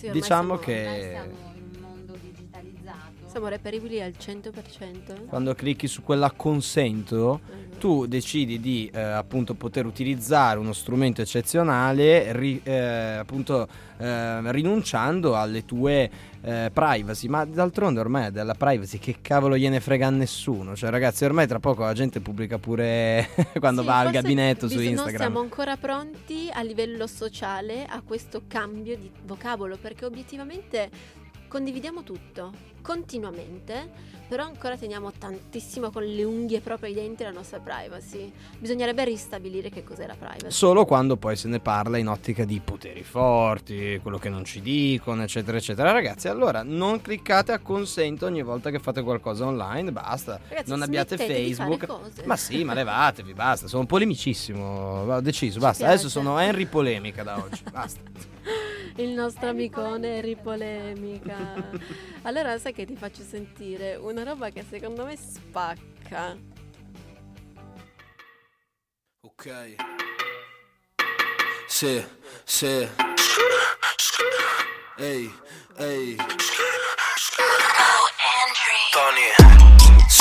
Sì, 0.00 0.06
ormai 0.06 0.20
Diciamo 0.22 0.58
siamo- 0.58 0.60
che- 0.60 1.08
siamo 1.10 1.52
in 1.54 1.62
un 1.74 1.80
mondo 1.82 2.14
digitalizzato. 2.18 2.98
Siamo 3.26 3.48
reperibili 3.48 4.00
al 4.00 4.16
100%. 4.16 5.24
Quando 5.26 5.54
clicchi 5.54 5.86
su 5.88 6.02
quella 6.02 6.30
consento, 6.30 7.40
Mhm. 7.44 7.69
Tu 7.80 8.04
decidi 8.06 8.60
di 8.60 8.90
eh, 8.92 9.00
appunto 9.00 9.54
poter 9.54 9.86
utilizzare 9.86 10.58
uno 10.58 10.74
strumento 10.74 11.22
eccezionale 11.22 12.30
ri- 12.32 12.60
eh, 12.62 13.16
appunto 13.18 13.66
eh, 13.98 14.52
rinunciando 14.52 15.34
alle 15.36 15.64
tue 15.64 16.10
eh, 16.42 16.70
privacy. 16.72 17.28
Ma 17.28 17.44
d'altronde 17.46 17.98
ormai 18.00 18.30
della 18.30 18.52
privacy 18.54 18.98
che 18.98 19.16
cavolo 19.22 19.56
gliene 19.56 19.80
frega 19.80 20.06
a 20.06 20.10
nessuno. 20.10 20.76
Cioè 20.76 20.90
ragazzi 20.90 21.24
ormai 21.24 21.46
tra 21.46 21.58
poco 21.58 21.82
la 21.82 21.94
gente 21.94 22.20
pubblica 22.20 22.58
pure 22.58 23.28
quando 23.58 23.80
Sì, 23.80 23.86
va 23.88 23.98
al 24.00 24.10
gabinetto 24.10 24.68
su 24.68 24.74
bis- 24.76 24.84
Non 24.84 24.92
Instagram. 24.92 25.20
siamo 25.20 25.40
ancora 25.40 25.76
pronti 25.78 26.48
a 26.52 26.62
livello 26.62 27.06
sociale 27.06 27.86
a 27.86 28.02
questo 28.02 28.42
cambio 28.46 28.96
di 28.96 29.10
vocabolo 29.24 29.78
perché 29.80 30.04
obiettivamente 30.04 30.90
condividiamo 31.50 32.04
tutto 32.04 32.52
continuamente, 32.80 33.90
però 34.28 34.44
ancora 34.44 34.76
teniamo 34.76 35.10
tantissimo 35.10 35.90
con 35.90 36.04
le 36.04 36.22
unghie 36.22 36.60
proprio 36.60 36.88
ai 36.88 36.94
denti 36.94 37.24
la 37.24 37.32
nostra 37.32 37.58
privacy. 37.58 38.32
Bisognerebbe 38.56 39.04
ristabilire 39.04 39.68
che 39.68 39.82
cos'è 39.82 40.06
la 40.06 40.14
privacy. 40.14 40.50
solo 40.50 40.84
quando 40.84 41.16
poi 41.16 41.34
se 41.34 41.48
ne 41.48 41.58
parla 41.58 41.98
in 41.98 42.06
ottica 42.06 42.44
di 42.44 42.60
poteri 42.64 43.02
forti, 43.02 43.98
quello 44.00 44.18
che 44.18 44.28
non 44.28 44.44
ci 44.44 44.60
dicono, 44.60 45.22
eccetera, 45.24 45.56
eccetera. 45.56 45.90
Ragazzi, 45.90 46.28
allora 46.28 46.62
non 46.62 47.02
cliccate 47.02 47.50
a 47.50 47.58
consento 47.58 48.26
ogni 48.26 48.42
volta 48.42 48.70
che 48.70 48.78
fate 48.78 49.02
qualcosa 49.02 49.44
online, 49.44 49.90
basta. 49.90 50.40
Ragazzi, 50.48 50.70
non 50.70 50.82
abbiate 50.82 51.16
Facebook. 51.16 52.24
Ma 52.24 52.36
sì, 52.36 52.62
ma 52.62 52.74
levatevi, 52.74 53.34
basta. 53.34 53.66
Sono 53.66 53.86
polemicissimo. 53.86 55.02
Ho 55.14 55.20
deciso, 55.20 55.54
Ci 55.54 55.58
basta. 55.58 55.84
piace. 55.84 55.92
Adesso 55.98 56.08
sono 56.08 56.38
Henry 56.38 56.66
Polemica 56.66 57.24
da 57.24 57.38
oggi. 57.38 57.62
Basta. 57.70 58.00
Il 58.96 59.10
nostro 59.10 59.48
amicone 59.48 60.18
Harry 60.18 60.36
Polemica. 60.36 61.70
allora, 62.22 62.58
sai 62.58 62.72
che 62.72 62.84
ti 62.84 62.96
faccio 62.96 63.22
sentire 63.22 63.96
una 63.96 64.22
roba 64.22 64.50
che 64.50 64.64
secondo 64.68 65.04
me 65.04 65.16
spacca. 65.16 66.36
Ok. 69.22 69.74
Sì, 71.66 72.04
sì. 72.44 72.88
Ehi, 74.98 75.32
ehi. 75.78 76.16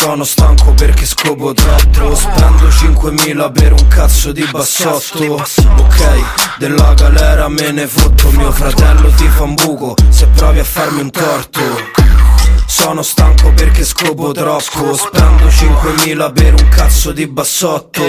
Sono 0.01 0.23
stanco 0.23 0.71
perché 0.71 1.05
scopo 1.05 1.53
troppo. 1.53 2.15
Spendo 2.15 2.69
5.000 2.69 3.51
per 3.51 3.73
un 3.73 3.87
cazzo 3.89 4.31
di 4.31 4.47
bassotto. 4.49 5.33
Ok, 5.33 6.57
della 6.57 6.93
galera 6.93 7.49
me 7.49 7.71
ne 7.71 7.85
fotto. 7.85 8.31
Mio 8.31 8.49
fratello 8.49 9.09
ti 9.09 9.27
fa 9.27 9.43
un 9.43 9.55
buco 9.55 9.95
Se 10.07 10.25
provi 10.27 10.59
a 10.59 10.63
farmi 10.63 11.01
un 11.01 11.11
torto. 11.11 11.59
Sono 12.65 13.01
stanco 13.01 13.51
perché 13.51 13.83
scopo 13.83 14.31
troppo. 14.31 14.95
Spendo 14.95 15.47
5.000 15.47 16.31
per 16.31 16.53
un 16.53 16.69
cazzo 16.69 17.11
di 17.11 17.27
bassotto 17.27 18.01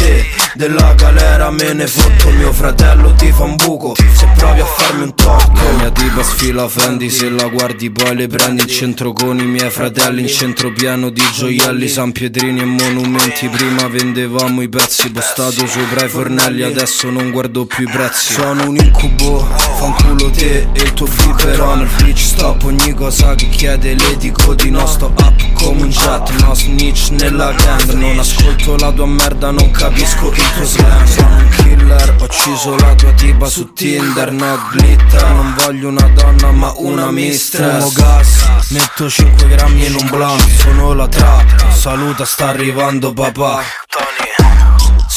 Sì, 0.00 0.24
della 0.54 0.94
galera 0.94 1.50
me 1.50 1.74
ne 1.74 1.86
fotto 1.86 2.30
Mio 2.30 2.54
fratello 2.54 3.12
ti 3.12 3.30
fa 3.30 3.42
un 3.42 3.56
buco 3.56 3.94
Se 3.94 4.26
provi 4.34 4.60
a 4.60 4.64
farmi 4.64 5.02
un 5.02 5.14
torto 5.14 5.62
La 5.62 5.72
mia 5.76 5.90
tipa 5.90 6.22
sfila 6.22 6.66
Fendi 6.68 7.10
Se 7.10 7.28
la 7.28 7.46
guardi 7.48 7.90
poi 7.90 8.16
le 8.16 8.26
prendi 8.26 8.62
in 8.62 8.68
centro 8.68 9.12
con 9.12 9.38
i 9.38 9.44
miei 9.44 9.68
fratelli 9.68 10.22
In 10.22 10.28
centro 10.28 10.72
pieno 10.72 11.10
di 11.10 11.22
gioielli 11.34 11.86
San 11.86 12.12
Pietrini 12.12 12.60
e 12.60 12.64
monumenti. 12.64 13.46
Prima 13.48 13.88
vendevamo 13.88 14.62
i 14.62 14.70
pezzi 14.70 15.10
postato 15.10 15.66
sopra 15.66 16.06
i 16.06 16.08
fornelli 16.08 16.62
Adesso 16.62 17.10
non 17.10 17.30
guardo 17.30 17.66
più 17.66 17.86
i 17.86 17.90
prezzi. 17.90 18.32
Sono 18.32 18.70
un 18.70 18.76
incubo 18.76 19.46
Fanculo 19.78 20.30
te 20.30 20.66
e 20.72 20.80
il 20.80 20.94
tuo 20.94 21.06
biberon 21.06 21.80
Il 21.80 21.88
glitch 21.98 22.22
stop 22.22 22.64
ogni 22.64 22.94
cosa 22.94 23.34
che 23.34 23.50
chiede 23.50 23.94
le 23.94 24.16
dico 24.16 24.54
di 24.54 24.70
no 24.70 24.86
Sto 24.86 25.12
up 25.14 25.52
come 25.52 25.82
un 25.82 25.88
jet 25.90 26.30
No 26.40 26.54
snitch 26.54 27.10
nella 27.10 27.52
gang 27.52 27.92
Non 27.92 28.18
ascolto 28.18 28.76
la 28.76 28.90
tua 28.92 29.06
merda 29.06 29.50
Non 29.50 29.70
capisco 29.70 29.89
il 29.96 30.52
tuo 30.54 30.64
slang. 30.64 31.04
Sono 31.06 31.36
un 31.36 31.48
killer 31.48 32.16
Ho 32.18 32.24
ucciso 32.24 32.76
la 32.76 32.94
tua 32.94 33.12
tipa 33.12 33.46
su 33.46 33.72
Tinder 33.72 34.32
No 34.32 34.58
glitter. 34.72 35.28
Non 35.28 35.54
voglio 35.64 35.88
una 35.88 36.08
donna 36.08 36.50
ma 36.52 36.72
una 36.76 37.10
mistress. 37.10 37.92
Fumo 37.92 37.92
gas 37.92 38.70
Metto 38.70 39.08
5 39.08 39.48
grammi 39.48 39.86
in 39.86 39.94
un 39.94 40.08
blunt. 40.08 40.46
Sono 40.60 40.92
la 40.94 41.08
trap 41.08 41.70
Saluta 41.72 42.24
sta 42.24 42.48
arrivando 42.48 43.12
papà 43.12 43.62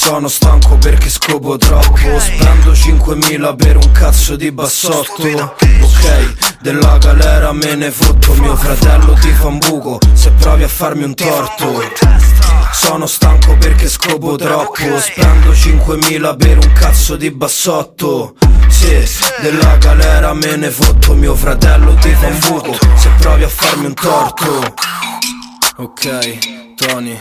sono 0.03 0.27
stanco 0.27 0.75
perché 0.75 1.09
scopo 1.09 1.55
troppo. 1.57 2.19
Spendo 2.19 2.73
5.000 2.73 3.55
per 3.55 3.77
un 3.77 3.91
cazzo 3.93 4.35
di 4.35 4.51
bassotto. 4.51 5.23
Ok, 5.23 6.59
della 6.59 6.97
galera 6.97 7.53
me 7.53 7.75
ne 7.75 7.89
fotto. 7.89 8.33
Mio 8.33 8.53
fratello 8.57 9.13
ti 9.13 9.31
fa 9.31 9.47
un 9.47 9.59
buco 9.59 9.99
Se 10.11 10.31
provi 10.31 10.63
a 10.63 10.67
farmi 10.67 11.03
un 11.03 11.13
torto. 11.13 11.81
Sono 12.73 13.05
stanco 13.05 13.55
perché 13.55 13.87
scopo 13.87 14.35
troppo. 14.35 14.99
Spendo 14.99 15.51
5.000 15.51 16.35
per 16.35 16.57
un 16.57 16.73
cazzo 16.73 17.15
di 17.15 17.31
bassotto. 17.31 18.35
Sì, 18.67 19.07
della 19.39 19.77
galera 19.77 20.33
me 20.33 20.57
ne 20.57 20.69
fotto. 20.69 21.13
Mio 21.13 21.33
fratello 21.33 21.93
ti 21.93 22.13
fa 22.13 22.27
un 22.27 22.39
buco 22.39 22.77
Se 22.95 23.09
provi 23.19 23.43
a 23.43 23.49
farmi 23.49 23.85
un 23.85 23.93
torto. 23.93 24.73
Ok, 25.77 26.75
Tony 26.75 27.17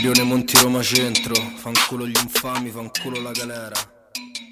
Rione 0.00 0.22
Monti 0.22 0.56
Roma 0.60 0.82
Centro, 0.82 1.34
fanculo 1.34 2.06
gli 2.06 2.16
infami, 2.22 2.70
fanculo 2.70 3.20
la 3.20 3.30
galera. 3.32 3.74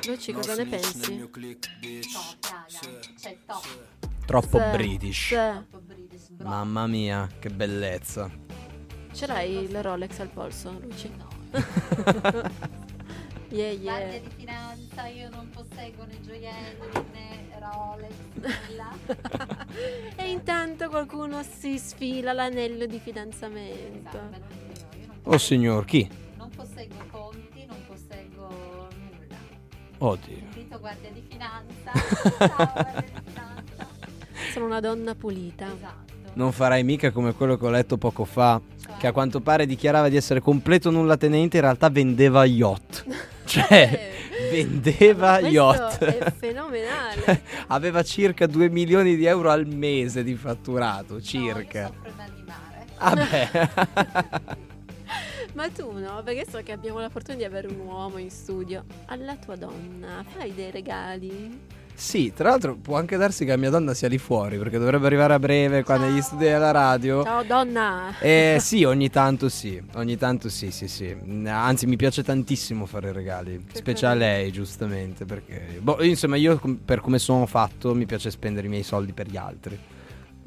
Luci, 0.06 0.32
No 0.32 0.38
cosa 0.38 0.54
ne 0.56 0.66
pensi? 0.66 1.12
mio 1.14 1.30
click, 1.30 1.78
bitch. 1.78 2.12
Top, 2.12 2.50
raga. 2.50 2.64
Sì. 2.68 2.88
Cioè, 3.20 3.36
top. 3.46 3.66
Troppo 4.26 4.58
Se- 4.58 4.70
british. 4.72 5.34
bro. 6.30 6.48
Mamma 6.48 6.86
mia, 6.86 7.28
che 7.38 7.48
bellezza. 7.50 8.30
Ce 9.12 9.26
l'hai 9.26 9.62
il 9.64 9.82
Rolex 9.82 10.18
al 10.18 10.28
polso, 10.28 10.78
Luci? 10.80 11.10
No. 11.16 11.28
Yeah, 13.50 13.72
Guardia 13.76 14.06
yeah. 14.08 14.18
di 14.18 14.30
finanza, 14.36 15.06
io 15.06 15.28
non 15.30 15.48
posseggo 15.50 16.04
né 16.06 16.20
gioielli 16.22 17.06
né 17.12 17.56
Rolex, 17.60 18.12
nulla. 18.34 18.90
e 20.16 20.28
intanto 20.28 20.88
qualcuno 20.88 21.40
si 21.44 21.78
sfila 21.78 22.32
l'anello 22.32 22.84
di 22.86 22.96
Esatto, 22.96 23.04
fidanzamento. 23.10 24.18
ma 24.18 24.38
Oh 25.24 25.38
signor, 25.38 25.84
chi? 25.84 26.08
non 26.36 26.50
posseggo 26.54 26.96
conti, 27.10 27.64
non 27.66 27.76
posseggo 27.86 28.48
nulla. 28.48 29.36
Oddio. 29.98 30.36
Invito 30.36 30.78
guardia 30.78 31.10
di 31.10 31.22
finanza. 31.28 31.92
Ciao, 32.38 32.56
guardia 32.56 33.00
di 33.00 33.20
finanza. 33.30 33.86
Sono 34.52 34.66
una 34.66 34.80
donna 34.80 35.14
pulita. 35.14 35.66
Esatto. 35.66 36.12
Non 36.34 36.52
farai 36.52 36.82
mica 36.84 37.10
come 37.10 37.32
quello 37.32 37.56
che 37.56 37.64
ho 37.64 37.70
letto 37.70 37.96
poco 37.96 38.24
fa, 38.24 38.60
Cioè, 38.82 38.96
che 38.98 39.06
a 39.06 39.12
quanto 39.12 39.40
pare 39.40 39.66
dichiarava 39.66 40.08
di 40.08 40.16
essere 40.16 40.40
completo 40.40 40.90
nulla 40.90 41.16
tenente, 41.16 41.56
in 41.56 41.62
realtà 41.62 41.88
vendeva 41.88 42.44
yacht. 42.44 43.04
Cioè, 43.46 44.10
vendeva 44.50 45.38
Questo 45.38 45.48
yacht. 45.54 46.04
è 46.04 46.32
fenomenale. 46.32 47.42
Aveva 47.68 48.02
circa 48.02 48.46
2 48.46 48.68
milioni 48.70 49.16
di 49.16 49.24
euro 49.26 49.50
al 49.50 49.66
mese 49.66 50.24
di 50.24 50.34
fatturato, 50.34 51.14
no, 51.14 51.20
circa. 51.20 51.80
io 51.80 51.92
soffro 51.94 52.12
mal 52.16 52.30
di 52.34 52.42
mare. 52.42 52.86
Vabbè. 52.98 54.62
Ma 55.54 55.68
tu 55.68 55.92
no, 55.92 56.20
perché 56.24 56.44
so 56.50 56.60
che 56.64 56.72
abbiamo 56.72 56.98
la 56.98 57.08
fortuna 57.08 57.36
di 57.36 57.44
avere 57.44 57.68
un 57.68 57.78
uomo 57.78 58.18
in 58.18 58.30
studio. 58.30 58.84
Alla 59.06 59.36
tua 59.36 59.54
donna 59.54 60.24
fai 60.36 60.52
dei 60.52 60.70
regali? 60.72 61.82
sì, 61.96 62.32
tra 62.34 62.48
l'altro 62.48 62.74
può 62.74 62.96
anche 62.96 63.16
darsi 63.16 63.44
che 63.44 63.52
la 63.52 63.56
mia 63.56 63.70
donna 63.70 63.94
sia 63.94 64.08
lì 64.08 64.18
fuori, 64.18 64.58
perché 64.58 64.78
dovrebbe 64.78 65.06
arrivare 65.06 65.32
a 65.34 65.38
breve 65.38 65.84
qua 65.84 65.96
negli 65.96 66.20
studi 66.20 66.42
della 66.42 66.72
radio. 66.72 67.22
Ciao 67.22 67.44
donna! 67.44 68.18
Eh 68.18 68.56
sì, 68.58 68.82
ogni 68.82 69.10
tanto 69.10 69.48
sì, 69.48 69.80
ogni 69.94 70.16
tanto 70.16 70.48
sì, 70.48 70.72
sì, 70.72 70.88
sì. 70.88 71.16
Anzi, 71.46 71.86
mi 71.86 71.94
piace 71.94 72.24
tantissimo 72.24 72.84
fare 72.84 73.12
regali, 73.12 73.64
Che 73.64 73.76
specie 73.78 74.06
a 74.06 74.14
lei, 74.14 74.50
giustamente, 74.50 75.24
perché 75.24 75.78
boh, 75.80 76.02
insomma, 76.02 76.34
io 76.34 76.60
per 76.84 77.00
come 77.00 77.20
sono 77.20 77.46
fatto 77.46 77.94
mi 77.94 78.06
piace 78.06 78.28
spendere 78.32 78.66
i 78.66 78.70
miei 78.70 78.82
soldi 78.82 79.12
per 79.12 79.28
gli 79.28 79.36
altri. 79.36 79.78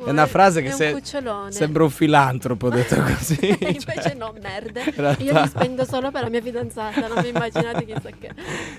È 0.06 0.10
una 0.10 0.26
frase 0.28 0.62
che 0.62 0.72
se- 0.72 0.92
un. 0.94 1.52
Sembra 1.52 1.84
un 1.84 1.90
filantropo 1.90 2.70
detto 2.70 2.96
così. 3.02 3.38
Invece 3.60 4.02
cioè, 4.02 4.14
no, 4.16 4.34
merda. 4.42 4.82
realtà- 4.96 5.24
Io 5.24 5.42
li 5.42 5.48
spendo 5.48 5.86
solo 5.86 6.12
per 6.12 6.24
la 6.24 6.30
mia 6.30 6.42
fidanzata, 6.42 7.08
non 7.08 7.20
mi 7.22 7.30
immaginate 7.30 7.86
chissà 7.86 8.10
che. 8.18 8.32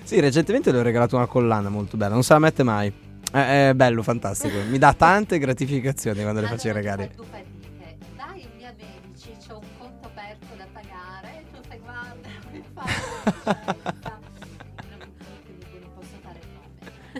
Sì, 0.04 0.20
recentemente 0.20 0.70
le 0.72 0.78
ho 0.78 0.83
regalato 0.83 1.16
una 1.16 1.26
collana 1.26 1.68
molto 1.68 1.96
bella, 1.96 2.14
non 2.14 2.22
se 2.22 2.33
la 2.33 2.38
mette 2.38 2.62
mai. 2.62 2.92
È, 3.31 3.68
è 3.70 3.74
bello, 3.74 4.02
fantastico. 4.02 4.57
Mi 4.68 4.78
dà 4.78 4.94
tante 4.94 5.38
gratificazioni 5.38 6.22
quando 6.22 6.40
le 6.40 6.46
faccio 6.46 6.68
i 6.68 6.72
regali. 6.72 7.11
Tu 7.14 7.24
fai 7.31 7.42
fatiche. 7.42 7.96
Dai 8.16 8.48
via 8.57 8.72
medici, 8.78 9.31
c'ho 9.46 9.59
un 9.59 9.66
conto 9.78 10.07
aperto 10.09 10.46
da 10.57 10.66
pagare. 10.72 11.35
E 11.37 11.44
tu 11.52 11.59
fai 11.68 11.78
guarda, 11.85 12.28
come 12.44 13.83
fai? 13.85 13.94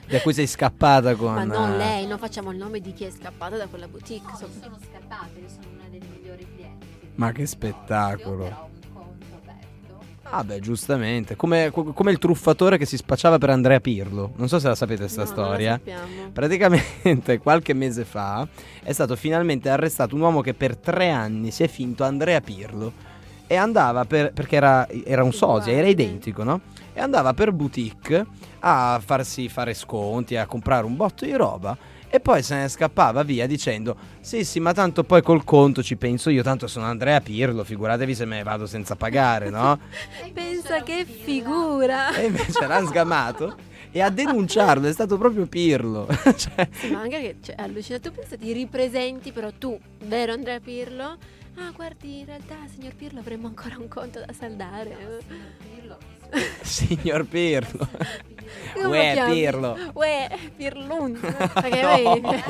Da 0.11 0.21
cui 0.21 0.33
sei 0.33 0.47
scappata 0.47 1.15
con... 1.15 1.35
Ma 1.35 1.45
non 1.45 1.73
eh, 1.73 1.77
lei, 1.77 2.07
non 2.07 2.19
facciamo 2.19 2.51
il 2.51 2.57
nome 2.57 2.81
di 2.81 2.93
chi 2.95 3.05
è 3.05 3.11
scappata 3.11 3.57
da 3.57 3.67
quella 3.67 3.87
boutique. 3.89 4.31
No, 4.31 4.37
so- 4.39 4.49
sono 4.63 4.79
scappata, 4.91 5.29
io 5.41 5.49
sono 5.49 5.67
una 5.75 5.85
delle 5.91 6.07
migliori 6.17 6.47
clienti. 6.55 6.87
Ma 7.17 7.33
che 7.33 7.43
Io 7.43 7.47
spettacolo. 7.47 8.45
però 8.45 8.61
ho 8.63 8.69
un 8.73 8.93
conto 8.95 9.27
aperto. 9.35 10.05
Ah 10.23 10.45
beh, 10.45 10.61
giustamente. 10.61 11.37
Come, 11.37 11.71
co- 11.71 11.93
come 11.93 12.11
il 12.11 12.19
truffatore 12.19 12.79
che 12.79 12.87
si 12.87 12.97
spacciava 12.97 13.37
per 13.39 13.51
Andrea 13.51 13.81
Pirlo. 13.81 14.33
Non 14.37 14.49
so 14.49 14.59
se 14.59 14.69
la 14.69 14.75
sapete 14.75 15.01
questa 15.03 15.23
No, 15.23 15.27
storia. 15.27 15.73
sappiamo. 15.73 16.31
Praticamente 16.33 17.39
qualche 17.43 17.75
mese 17.75 18.05
fa 18.05 18.47
è 18.83 18.93
stato 18.93 19.15
finalmente 19.17 19.69
arrestato 19.69 20.15
un 20.15 20.23
uomo 20.23 20.41
che 20.41 20.55
per 20.55 20.77
tre 20.77 21.11
anni 21.11 21.51
si 21.51 21.63
è 21.65 21.69
finto 21.69 22.05
Andrea 22.05 22.41
Pirlo 22.41 22.93
e 23.47 23.57
andava 23.57 24.05
per, 24.07 24.33
perché 24.33 24.57
era, 24.57 24.87
era 25.05 25.23
un 25.23 25.33
sosia, 25.33 25.73
era 25.73 25.87
identico, 25.89 26.43
no? 26.45 26.61
E 26.99 27.01
andava 27.01 27.33
per 27.33 27.53
boutique 27.53 28.27
a 28.59 29.01
farsi 29.01 29.49
fare 29.49 29.73
sconti, 29.73 30.35
a 30.35 30.47
comprare 30.47 30.85
un 30.85 30.97
botto 30.97 31.25
di 31.25 31.33
roba 31.33 31.79
e 32.11 32.19
poi 32.19 32.43
se 32.43 32.57
ne 32.57 32.69
scappava 32.69 33.23
via 33.23 33.47
dicendo 33.47 33.95
sì 34.19 34.43
sì 34.43 34.59
ma 34.59 34.73
tanto 34.73 35.05
poi 35.05 35.23
col 35.23 35.45
conto 35.45 35.81
ci 35.81 35.95
penso 35.97 36.29
io, 36.29 36.43
tanto 36.43 36.67
sono 36.67 36.87
Andrea 36.87 37.21
Pirlo, 37.21 37.63
figuratevi 37.63 38.17
se 38.17 38.25
me 38.25 38.39
ne 38.39 38.43
vado 38.43 38.67
senza 38.67 38.97
pagare, 38.97 39.49
no? 39.49 39.79
Pensa 40.35 40.83
che 40.83 41.05
figura! 41.05 42.17
E 42.17 42.27
invece 42.27 42.67
l'ha 42.67 42.85
sgamato 42.85 43.55
e 43.93 44.01
a 44.01 44.11
denunciarlo 44.11 44.89
è 44.89 44.93
stato 44.93 45.17
proprio 45.19 45.47
Pirlo. 45.47 46.09
cioè, 46.37 46.69
Sì, 46.73 46.91
ma 46.91 47.03
anche 47.03 47.21
che 47.21 47.37
cioè, 47.41 47.55
è 47.55 47.63
allucinante. 47.63 48.09
Tu 48.09 48.15
pensa 48.17 48.37
ti 48.37 48.53
ripresenti, 48.53 49.31
però 49.31 49.53
tu, 49.57 49.79
vero 50.07 50.33
Andrea 50.33 50.59
Pirlo? 50.59 51.17
Ah, 51.55 51.71
guardi, 51.75 52.21
in 52.21 52.27
realtà, 52.27 52.57
signor 52.73 52.95
Pirlo, 52.97 53.21
avremmo 53.21 53.47
ancora 53.47 53.77
un 53.79 53.87
conto 53.87 54.19
da 54.19 54.33
saldare. 54.33 54.97
Signor 55.27 55.53
Pirlo, 55.59 55.99
signor 56.63 57.25
Pirlo. 57.27 57.89
Uè? 58.87 59.25
Pirlo. 59.31 59.77
Uè, 59.95 60.39
Pirlun. 60.57 61.19
Perché 61.21 61.81
No. 61.83 62.21
poi 62.21 62.43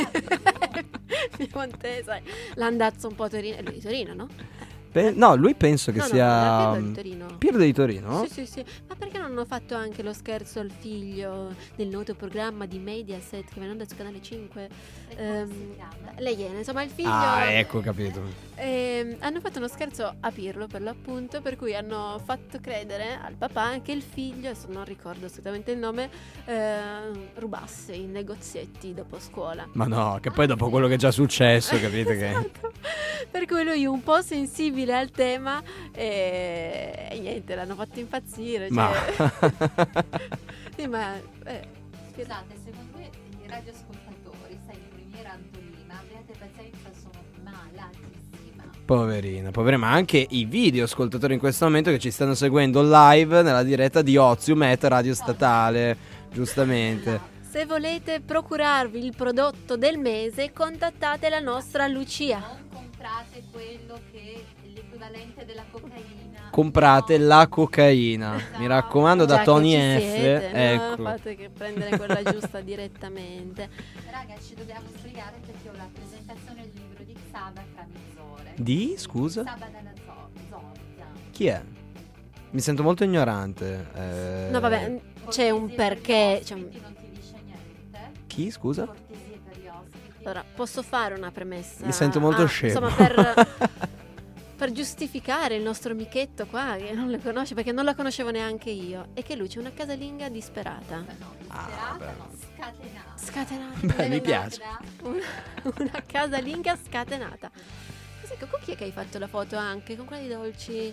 Piemontese, 1.36 2.22
l'andazzo 2.54 3.08
un 3.08 3.14
po' 3.14 3.28
Torino. 3.28 3.56
È 3.56 3.62
lui 3.62 3.74
di 3.74 3.80
Torino, 3.80 4.14
no? 4.14 4.28
Pe- 4.90 5.10
no, 5.10 5.34
lui 5.36 5.54
penso 5.54 5.92
che 5.92 5.98
no, 5.98 6.04
no, 6.04 6.10
sia. 6.10 6.70
Pirlo 6.72 6.74
è 6.74 6.80
di 6.82 6.92
Torino. 6.92 7.26
Pirlo 7.38 7.58
di 7.62 7.72
Torino? 7.72 8.24
Sì, 8.26 8.32
sì, 8.32 8.46
sì. 8.46 8.64
Ma 8.88 8.94
perché 8.94 9.18
non 9.18 9.26
hanno 9.30 9.44
fatto 9.44 9.74
anche 9.74 10.02
lo 10.02 10.12
scherzo 10.12 10.60
al 10.60 10.70
figlio 10.70 11.54
del 11.76 11.88
noto 11.88 12.14
programma 12.14 12.66
di 12.66 12.78
Mediaset 12.78 13.44
che 13.52 13.60
onda 13.60 13.84
su 13.86 13.94
canale 13.96 14.22
5? 14.22 14.68
Ehm, 15.16 15.74
le 16.18 16.30
Iene, 16.30 16.58
insomma, 16.58 16.82
il 16.82 16.90
figlio. 16.90 17.10
Ah, 17.10 17.50
ecco, 17.50 17.80
capito. 17.80 18.20
Ehm, 18.56 19.16
hanno 19.20 19.38
fatto 19.40 19.58
uno 19.58 19.68
scherzo 19.68 20.16
a 20.18 20.30
Pirlo 20.32 20.66
per 20.66 20.82
l'appunto, 20.82 21.40
per 21.40 21.56
cui 21.56 21.76
hanno 21.76 22.20
fatto 22.24 22.58
credere 22.60 23.18
al 23.22 23.34
papà 23.34 23.80
che 23.82 23.92
il 23.92 24.02
figlio, 24.02 24.48
adesso 24.50 24.66
non 24.68 24.84
ricordo 24.84 25.26
assolutamente 25.26 25.70
il 25.70 25.78
nome, 25.78 26.10
eh, 26.44 26.80
rubasse 27.34 27.94
i 27.94 28.06
negozietti 28.06 28.94
dopo 28.94 29.20
scuola. 29.20 29.68
Ma 29.74 29.86
no, 29.86 30.18
che 30.20 30.30
poi 30.32 30.46
dopo 30.48 30.68
quello 30.70 30.88
che 30.88 30.94
è 30.94 30.98
già 30.98 31.12
successo, 31.12 31.78
capite 31.80 32.16
che. 32.16 32.28
Esatto. 32.30 32.72
Per 33.30 33.46
cui 33.46 33.62
lui 33.62 33.86
un 33.86 34.02
po' 34.02 34.20
sensibile 34.20 34.96
al 34.96 35.10
tema 35.10 35.62
e, 35.92 37.08
e 37.10 37.18
niente, 37.20 37.54
l'hanno 37.54 37.74
fatto 37.76 38.00
impazzire. 38.00 38.66
Cioè... 38.68 38.74
Ma. 38.74 38.90
sì, 40.76 40.86
ma... 40.88 41.14
eh, 41.44 41.76
Scusate, 42.12 42.54
secondo 42.64 42.98
me 42.98 43.10
i 43.44 43.46
radioascoltatori, 43.48 43.87
malatissima. 48.88 48.96
Poverina, 48.96 49.50
poverina, 49.50 49.86
ma 49.86 49.92
anche 49.92 50.26
i 50.30 50.44
video 50.46 50.84
ascoltatori 50.84 51.34
in 51.34 51.38
questo 51.38 51.64
momento 51.66 51.90
che 51.90 51.98
ci 51.98 52.10
stanno 52.10 52.34
seguendo 52.34 52.82
live 52.82 53.42
nella 53.42 53.62
diretta 53.62 54.02
di 54.02 54.16
Ozium 54.16 54.62
et 54.62 54.82
Radio 54.84 55.14
Statale, 55.14 55.96
giustamente. 56.32 57.36
se 57.50 57.66
volete 57.66 58.20
procurarvi 58.20 59.04
il 59.04 59.14
prodotto 59.16 59.76
del 59.76 59.98
mese, 59.98 60.52
contattate 60.52 61.28
la 61.28 61.40
nostra 61.40 61.86
Lucia. 61.86 62.38
Non 62.38 62.68
comprate 62.72 63.42
quello 63.50 64.00
che 64.10 64.34
è 64.34 64.68
l'equivalente 64.74 65.44
della 65.44 65.64
cocaina. 65.70 66.17
Comprate 66.50 67.18
No. 67.18 67.26
la 67.26 67.46
cocaina, 67.48 68.40
mi 68.56 68.66
raccomando 68.66 69.24
da 69.24 69.34
Già 69.34 69.38
che 69.40 69.44
Tony 69.44 69.74
F. 69.74 69.98
siete, 70.00 70.50
no? 70.52 70.58
ecco. 70.92 71.02
Fate 71.02 71.36
che 71.36 71.50
prendere 71.50 71.96
quella 71.96 72.22
giusta 72.32 72.60
direttamente. 72.60 73.68
Raga, 74.10 74.34
ci 74.44 74.54
dobbiamo 74.54 74.86
spiegare 74.96 75.36
perché 75.44 75.68
ho 75.68 75.72
la 75.76 75.88
presentazione 75.92 76.62
del 76.62 76.72
libro 76.82 77.04
di 77.04 77.14
Xaba 77.30 77.62
fra 77.74 77.86
mezz'ore. 77.86 78.52
Di, 78.56 78.94
scusa? 78.96 79.44
Xaba 79.44 79.66
dalla 79.66 79.92
Zo- 80.04 80.30
Zordia. 80.48 81.06
Chi 81.30 81.46
è? 81.46 81.62
Mi 82.50 82.60
sento 82.60 82.82
molto 82.82 83.04
ignorante. 83.04 83.86
eh, 83.94 84.48
No, 84.50 84.58
vabbè, 84.60 85.00
c'è 85.28 85.50
un 85.50 85.72
perché. 85.74 86.40
c'è 86.42 86.54
un- 86.54 86.62
ospiti, 86.62 86.80
non 86.80 86.94
ti 86.94 87.10
dice 87.12 87.34
niente. 87.44 88.10
Chi, 88.26 88.50
scusa? 88.50 88.88
Allora, 90.24 90.44
posso 90.54 90.82
fare 90.82 91.14
una 91.14 91.30
premessa? 91.30 91.86
Mi 91.86 91.92
sento 91.92 92.20
molto 92.20 92.42
Ah, 92.42 92.46
scemo. 92.46 92.72
Insomma, 92.88 92.94
per, 92.94 93.48
per 94.58 94.72
giustificare 94.72 95.54
il 95.54 95.62
nostro 95.62 95.92
amichetto 95.92 96.44
qua, 96.46 96.74
che 96.76 96.90
non 96.92 97.08
le 97.10 97.20
conosce, 97.20 97.54
perché 97.54 97.70
non 97.70 97.84
la 97.84 97.94
conoscevo 97.94 98.30
neanche 98.32 98.70
io, 98.70 99.10
è 99.14 99.22
che 99.22 99.36
lui 99.36 99.46
c'è 99.46 99.60
una 99.60 99.72
casalinga 99.72 100.28
disperata. 100.28 100.98
Beh, 100.98 101.12
no, 101.20 101.36
Ah, 101.46 101.96
disperata, 101.96 102.12
no, 102.16 102.28
scatenata. 102.36 103.16
Scatenata. 103.16 103.86
Beh, 103.94 104.08
mi 104.08 104.20
piace. 104.20 104.60
Una, 105.02 105.22
una 105.78 106.02
casalinga 106.04 106.76
scatenata. 106.76 107.50
Ecco, 108.30 108.46
con 108.48 108.60
chi 108.62 108.72
è 108.72 108.76
che 108.76 108.84
hai 108.84 108.90
fatto 108.92 109.18
la 109.20 109.28
foto 109.28 109.56
anche? 109.56 109.96
Con 109.96 110.06
quella 110.06 110.22
di 110.22 110.28
Dolci? 110.28 110.92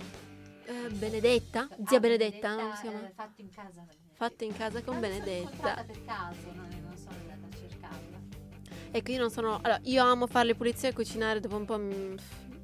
Eh, 0.67 0.89
Benedetta? 0.91 1.67
Zia 1.88 1.97
Ah, 1.97 1.99
Benedetta? 1.99 2.56
come 2.56 2.75
si 2.75 2.82
chiama? 2.82 3.08
eh, 3.08 3.12
fatto 3.15 3.41
in 3.41 3.49
casa. 3.49 3.86
Fatta 4.13 4.43
in 4.45 4.56
casa 4.56 4.82
con 4.84 4.95
Ah, 4.95 4.99
mi 4.99 5.06
sono 5.08 5.17
Benedetta. 5.19 5.41
incontrata 5.41 5.84
per 5.84 6.06
caso, 6.06 6.38
non, 6.54 6.67
non 6.84 6.97
sono 6.97 7.15
andata 7.19 7.47
a 7.51 7.58
cercarla. 7.60 8.17
Ecco, 8.91 9.12
io 9.12 9.19
non 9.19 9.30
sono. 9.32 9.56
Allora, 9.62 9.80
io 9.84 10.04
amo 10.04 10.28
fare 10.28 10.45
le 10.45 10.56
pulizie 10.56 10.89
e 10.89 10.93
cucinare 10.93 11.39
dopo 11.39 11.56
un 11.58 11.65
po'. 11.65 11.78
mm, 11.78 12.15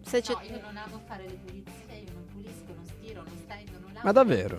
Se 0.04 0.22
c'è. 0.22 0.34
No, 0.34 0.42
io 0.42 0.62
non 0.62 0.78
amo 0.78 1.02
fare 1.06 1.28
le 1.28 1.34
pulizie, 1.36 1.96
io 2.06 2.12
non 2.14 2.26
pulisco, 2.26 2.74
non 2.74 2.86
stiro, 2.86 3.24
non 3.24 3.38
stendo, 3.44 3.72
non 3.80 3.94
lavo. 3.94 4.06
Ma 4.06 4.12
davvero? 4.12 4.58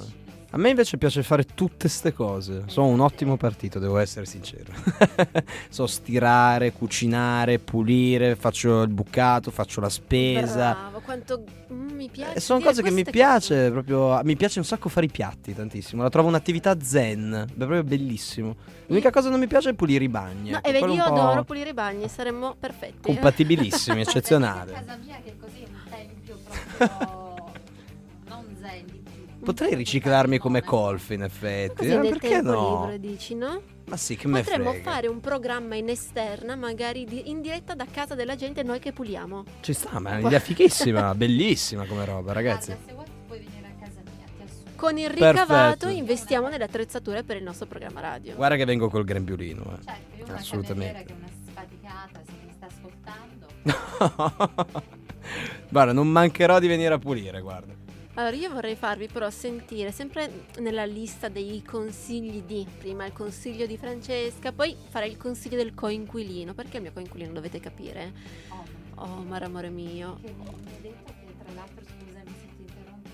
A 0.54 0.58
me 0.58 0.68
invece 0.68 0.98
piace 0.98 1.22
fare 1.22 1.44
tutte 1.44 1.88
ste 1.88 2.12
cose. 2.12 2.64
Sono 2.66 2.88
un 2.88 3.00
ottimo 3.00 3.38
partito, 3.38 3.78
devo 3.78 3.96
essere 3.96 4.26
sincero. 4.26 4.70
so 5.70 5.86
stirare, 5.86 6.72
cucinare, 6.72 7.58
pulire, 7.58 8.36
faccio 8.36 8.82
il 8.82 8.90
bucato, 8.90 9.50
faccio 9.50 9.80
la 9.80 9.88
spesa. 9.88 10.72
Bravo, 10.72 11.00
quanto 11.00 11.44
mm, 11.72 11.90
mi 11.92 12.10
piace. 12.10 12.34
E 12.34 12.40
sono 12.40 12.58
dire 12.58 12.70
cose 12.70 12.82
che 12.82 12.90
mi 12.90 13.02
piace 13.02 13.70
proprio. 13.70 14.20
Mi 14.24 14.36
piace 14.36 14.58
un 14.58 14.66
sacco 14.66 14.90
fare 14.90 15.06
i 15.06 15.10
piatti 15.10 15.54
tantissimo. 15.54 16.02
La 16.02 16.10
trovo 16.10 16.28
un'attività 16.28 16.78
zen. 16.78 17.46
È 17.50 17.54
proprio 17.56 17.82
bellissimo. 17.82 18.56
L'unica 18.88 19.08
cosa 19.08 19.24
che 19.24 19.30
non 19.30 19.40
mi 19.40 19.46
piace 19.46 19.70
è 19.70 19.72
pulire 19.72 20.04
i 20.04 20.10
bagni. 20.10 20.50
No, 20.50 20.58
ecco, 20.58 20.68
e 20.68 20.72
vedi, 20.72 20.84
quello 20.84 20.94
io 20.96 21.04
adoro 21.04 21.44
pulire 21.44 21.70
i 21.70 21.74
bagni, 21.74 22.06
saremmo 22.10 22.56
perfetti. 22.60 23.00
Compatibilissimi. 23.00 24.02
A 24.04 24.04
casa 24.04 24.98
mia 25.02 25.18
che 25.24 25.34
così 25.40 25.62
è 25.62 25.66
un 25.66 25.80
tempio 25.88 26.38
proprio 26.76 27.20
Potrei 29.44 29.74
riciclarmi 29.74 30.38
come 30.38 30.62
Colf 30.62 31.10
in 31.10 31.22
effetti. 31.24 31.74
Così 31.76 31.90
eh, 31.90 31.98
perché 32.08 32.40
no? 32.40 32.80
libero 32.82 32.96
dici, 32.98 33.34
no? 33.34 33.60
Ma 33.86 33.96
sì, 33.96 34.14
che 34.16 34.28
me 34.28 34.42
Potremmo 34.42 34.70
frega. 34.70 34.90
fare 34.90 35.08
un 35.08 35.18
programma 35.20 35.74
in 35.74 35.88
esterna, 35.88 36.54
magari 36.54 37.04
di- 37.04 37.28
in 37.28 37.40
diretta 37.40 37.74
da 37.74 37.84
casa 37.90 38.14
della 38.14 38.36
gente, 38.36 38.62
noi 38.62 38.78
che 38.78 38.92
puliamo. 38.92 39.42
Ci 39.60 39.72
sta, 39.72 39.98
ma 39.98 40.12
è 40.16 40.20
un'idea 40.20 40.38
fighissima, 40.38 41.12
bellissima 41.16 41.84
come 41.86 42.04
roba, 42.04 42.32
ragazzi. 42.32 42.70
Guarda, 42.72 42.86
se 42.86 42.92
vuoi 42.94 43.04
puoi 43.26 43.38
venire 43.40 43.66
a 43.66 43.70
casa 43.84 44.00
mia, 44.04 44.24
ti 44.36 44.42
assumo. 44.44 44.70
Con 44.76 44.96
il 44.98 45.06
Perfetto. 45.08 45.30
ricavato 45.32 45.88
investiamo 45.88 46.48
nelle 46.48 46.62
attrezzature 46.64 47.24
per 47.24 47.36
il 47.36 47.42
nostro 47.42 47.66
programma 47.66 48.00
radio. 48.00 48.36
Guarda 48.36 48.54
che 48.56 48.64
vengo 48.64 48.88
col 48.88 49.02
grembiulino. 49.04 49.62
eh. 49.62 49.82
Certo, 49.84 50.16
io 50.16 50.24
ho 50.24 50.28
una 50.28 50.36
Assolutamente. 50.38 50.92
cameriera 50.92 51.04
che 51.04 51.12
è 51.12 51.16
una 51.16 51.28
sfaticata, 51.50 52.20
se 52.24 52.32
mi 52.46 52.52
sta 52.52 52.66
ascoltando. 52.66 53.46
guarda, 55.68 55.92
non 55.92 56.06
mancherò 56.08 56.58
di 56.60 56.68
venire 56.68 56.94
a 56.94 56.98
pulire, 56.98 57.40
guarda. 57.40 57.74
Allora, 58.14 58.36
io 58.36 58.50
vorrei 58.50 58.76
farvi 58.76 59.08
però 59.08 59.30
sentire 59.30 59.90
sempre 59.90 60.46
nella 60.58 60.84
lista 60.84 61.28
dei 61.28 61.62
consigli 61.62 62.42
di 62.42 62.66
prima 62.78 63.06
il 63.06 63.12
consiglio 63.12 63.64
di 63.66 63.78
Francesca, 63.78 64.52
poi 64.52 64.76
fare 64.90 65.06
il 65.06 65.16
consiglio 65.16 65.56
del 65.56 65.74
coinquilino. 65.74 66.52
Perché 66.52 66.76
il 66.76 66.82
mio 66.82 66.92
coinquilino 66.92 67.32
dovete 67.32 67.58
capire? 67.58 68.12
Oh, 68.48 68.80
Oh, 68.94 69.22
mare 69.22 69.46
amore 69.46 69.68
mio, 69.68 70.18
che 70.22 70.30
mi 70.30 70.44
mi 70.44 70.48
ha 70.48 70.80
detto 70.80 71.12
che 71.18 71.34
tra 71.42 71.52
l'altro, 71.54 71.82
scusami 71.84 72.34
se 72.38 72.46
ti 72.54 72.62
interrompo, 72.62 73.08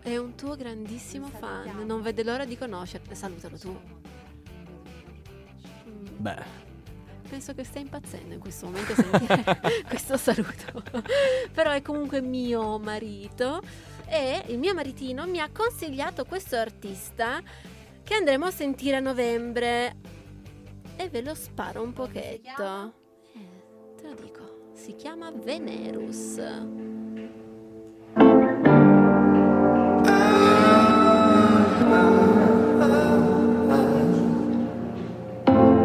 è 0.00 0.16
un 0.16 0.34
tuo 0.34 0.56
grandissimo 0.56 1.26
fan, 1.28 1.84
non 1.84 2.00
vede 2.00 2.24
l'ora 2.24 2.46
di 2.46 2.56
conoscerti. 2.56 3.14
Salutalo 3.14 3.58
tu. 3.58 3.78
Mm. 5.88 6.06
Beh, 6.16 6.68
Penso 7.28 7.54
che 7.54 7.62
stia 7.62 7.80
impazzendo 7.80 8.34
in 8.34 8.40
questo 8.40 8.66
momento 8.66 8.92
a 8.92 8.94
sentire 8.96 9.60
questo 9.86 10.16
saluto. 10.16 10.82
Però 11.52 11.70
è 11.70 11.80
comunque 11.80 12.20
mio 12.20 12.78
marito 12.78 13.60
e 14.10 14.42
il 14.48 14.58
mio 14.58 14.74
maritino 14.74 15.24
mi 15.26 15.38
ha 15.38 15.48
consigliato 15.52 16.24
questo 16.24 16.56
artista 16.56 17.40
che 18.02 18.14
andremo 18.14 18.46
a 18.46 18.50
sentire 18.50 18.96
a 18.96 19.00
novembre. 19.00 19.96
E 20.96 21.08
ve 21.08 21.22
lo 21.22 21.34
sparo 21.34 21.82
un 21.82 21.92
pochetto. 21.92 22.92
Eh, 23.32 23.94
te 23.96 24.08
lo 24.08 24.14
dico. 24.20 24.72
Si 24.74 24.96
chiama 24.96 25.30
Venerus. 25.30 26.40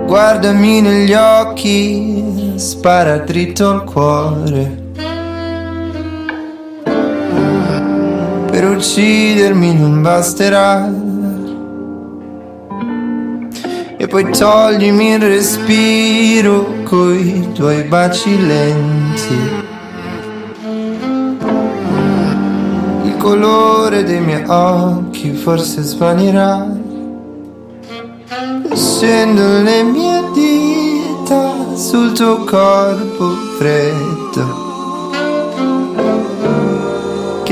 Guardami 0.05 0.81
negli 0.81 1.13
occhi, 1.13 2.53
spara 2.57 3.17
dritto 3.19 3.69
al 3.69 3.83
cuore. 3.83 4.85
Uccidermi 8.75 9.73
non 9.73 10.01
basterà. 10.01 10.91
E 13.97 14.07
poi 14.07 14.29
toglimi 14.31 15.13
il 15.13 15.19
respiro 15.19 16.83
coi 16.83 17.51
tuoi 17.53 17.83
baci 17.83 18.45
lenti. 18.45 19.38
Il 23.03 23.17
colore 23.17 24.03
dei 24.03 24.19
miei 24.19 24.43
occhi 24.45 25.31
forse 25.31 25.81
svanirà. 25.81 26.67
Scendo 28.73 29.61
le 29.61 29.83
mie 29.83 30.23
dita 30.33 31.75
sul 31.75 32.11
tuo 32.11 32.43
corpo 32.43 33.29
freddo. 33.57 34.64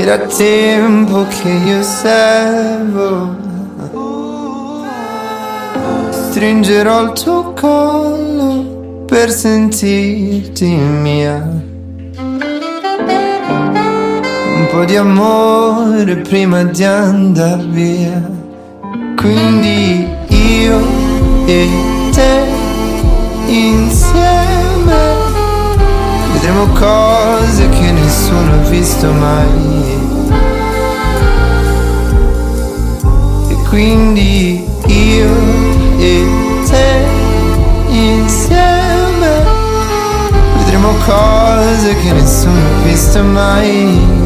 Che 0.04 0.10
da 0.10 0.18
tempo 0.18 1.24
che 1.28 1.48
io 1.48 1.82
servo. 1.82 3.34
Stringerò 6.10 7.04
il 7.04 7.12
tuo 7.12 7.54
collo 7.54 9.04
per 9.06 9.30
sentirti 9.30 10.66
mia. 10.66 11.36
Un 14.58 14.66
po' 14.70 14.84
di 14.84 14.96
amore 14.96 16.16
prima 16.16 16.64
di 16.64 16.84
andare 16.84 17.64
via. 17.68 18.30
Quindi 19.16 20.06
io 20.28 20.80
e 21.46 21.66
te 22.12 22.44
insieme 23.46 24.64
vedremo 26.32 26.66
cose 26.74 27.68
nessuno 28.04 28.52
ha 28.52 28.68
visto 28.68 29.10
mai. 29.12 30.02
E 33.48 33.54
quindi 33.68 34.64
io 34.86 35.30
e 35.98 36.26
te 36.68 37.06
insieme 37.88 39.42
vedremo 40.58 40.92
cose 41.06 41.96
che 41.96 42.12
nessuno 42.12 42.58
ha 42.58 42.82
visto 42.84 43.22
mai. 43.22 44.23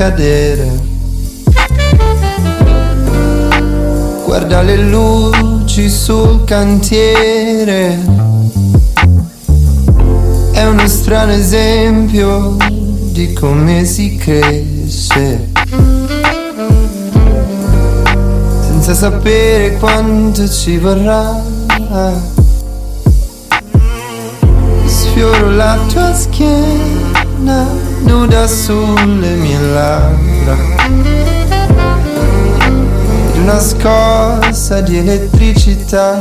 Cadere. 0.00 0.70
Guarda 4.24 4.62
le 4.62 4.76
luci 4.76 5.90
sul 5.90 6.44
cantiere. 6.44 7.98
È 10.52 10.64
uno 10.64 10.86
strano 10.86 11.32
esempio 11.32 12.56
di 13.12 13.34
come 13.34 13.84
si 13.84 14.16
cresce. 14.16 15.50
Senza 18.68 18.94
sapere 18.94 19.76
quanto 19.76 20.48
ci 20.48 20.78
vorrà. 20.78 21.42
Sfioro 24.86 25.50
la 25.50 25.78
tua 25.92 26.14
schiena 26.14 27.89
nuda 28.02 28.46
sulle 28.46 29.34
mie 29.36 29.58
labbra. 29.60 30.56
Ed 33.26 33.36
una 33.36 33.58
scossa 33.58 34.80
di 34.80 34.98
elettricità. 34.98 36.20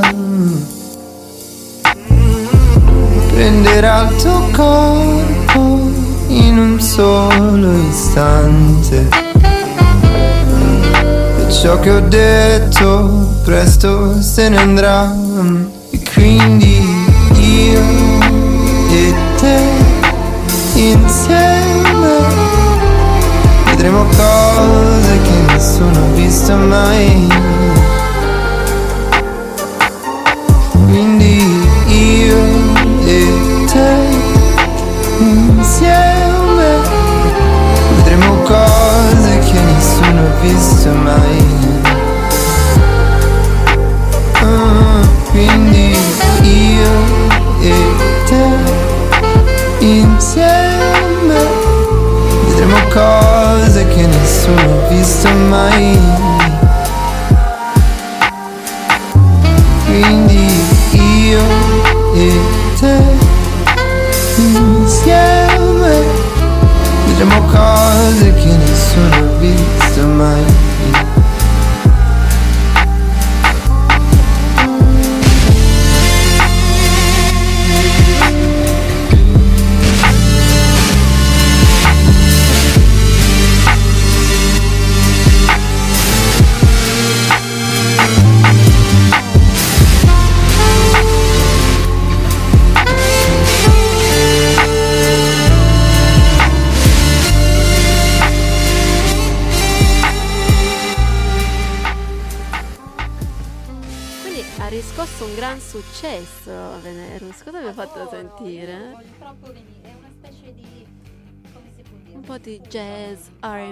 Prenderà 3.33 4.09
il 4.09 4.15
tuo 4.21 4.49
corpo 4.51 5.89
in 6.27 6.57
un 6.57 6.79
solo 6.79 7.71
istante. 7.89 9.07
E 11.37 11.51
ciò 11.51 11.79
che 11.79 11.91
ho 11.91 12.01
detto 12.01 13.27
presto 13.43 14.21
se 14.21 14.49
ne 14.49 14.57
andrà. 14.57 15.13
E 15.91 16.01
quindi 16.13 17.07
io 17.39 17.81
e 18.91 19.13
te 19.37 19.78
insieme 20.79 22.19
vedremo 23.65 24.03
cose 24.05 25.21
che 25.21 25.53
nessuno 25.53 26.05
ha 26.05 26.11
visto 26.13 26.55
mai. 26.55 27.58
close 55.09 55.23
to 55.23 55.33
mine 55.33 55.99
Quindi 59.85 60.47
io 60.93 61.43
e 62.13 62.39
te 62.79 62.97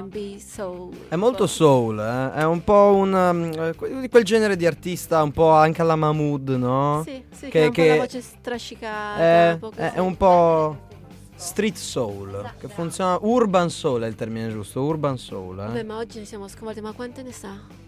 RB, 0.07 0.37
soul. 0.37 0.93
È 1.09 1.15
molto 1.15 1.45
soul, 1.47 1.99
eh? 1.99 2.33
è 2.39 2.43
un 2.45 2.63
po' 2.63 2.95
un, 2.95 3.13
um, 3.13 3.51
eh, 4.01 4.07
quel 4.09 4.23
genere 4.23 4.55
di 4.55 4.65
artista, 4.65 5.21
un 5.21 5.31
po' 5.31 5.49
anche 5.51 5.81
alla 5.81 5.95
Mahmood, 5.95 6.49
no? 6.49 7.01
Sì, 7.05 7.23
sì, 7.31 7.47
che, 7.49 7.69
Che- 7.69 7.71
che- 7.71 7.87
la 7.89 7.95
voce 7.97 8.21
strascicata. 8.21 9.17
È, 9.19 9.51
un 9.51 9.59
po' 9.59 9.71
è- 9.75 9.99
un 9.99 10.17
po' 10.17 10.77
street 11.35 11.75
soul, 11.75 12.53
che 12.59 12.67
funziona... 12.67 13.17
Urban 13.21 13.69
soul 13.69 14.01
è 14.03 14.07
il 14.07 14.15
termine 14.15 14.49
giusto, 14.49 14.81
urban 14.83 15.17
soul. 15.17 15.55
Vabbè, 15.57 15.79
Eh? 15.79 15.83
ma 15.83 15.97
oggi 15.97 16.19
ne 16.19 16.25
siamo 16.25 16.47
sconvolti, 16.47 16.81
ma 16.81 16.93
quante 16.93 17.21
ne 17.21 17.31
sa? 17.31 17.85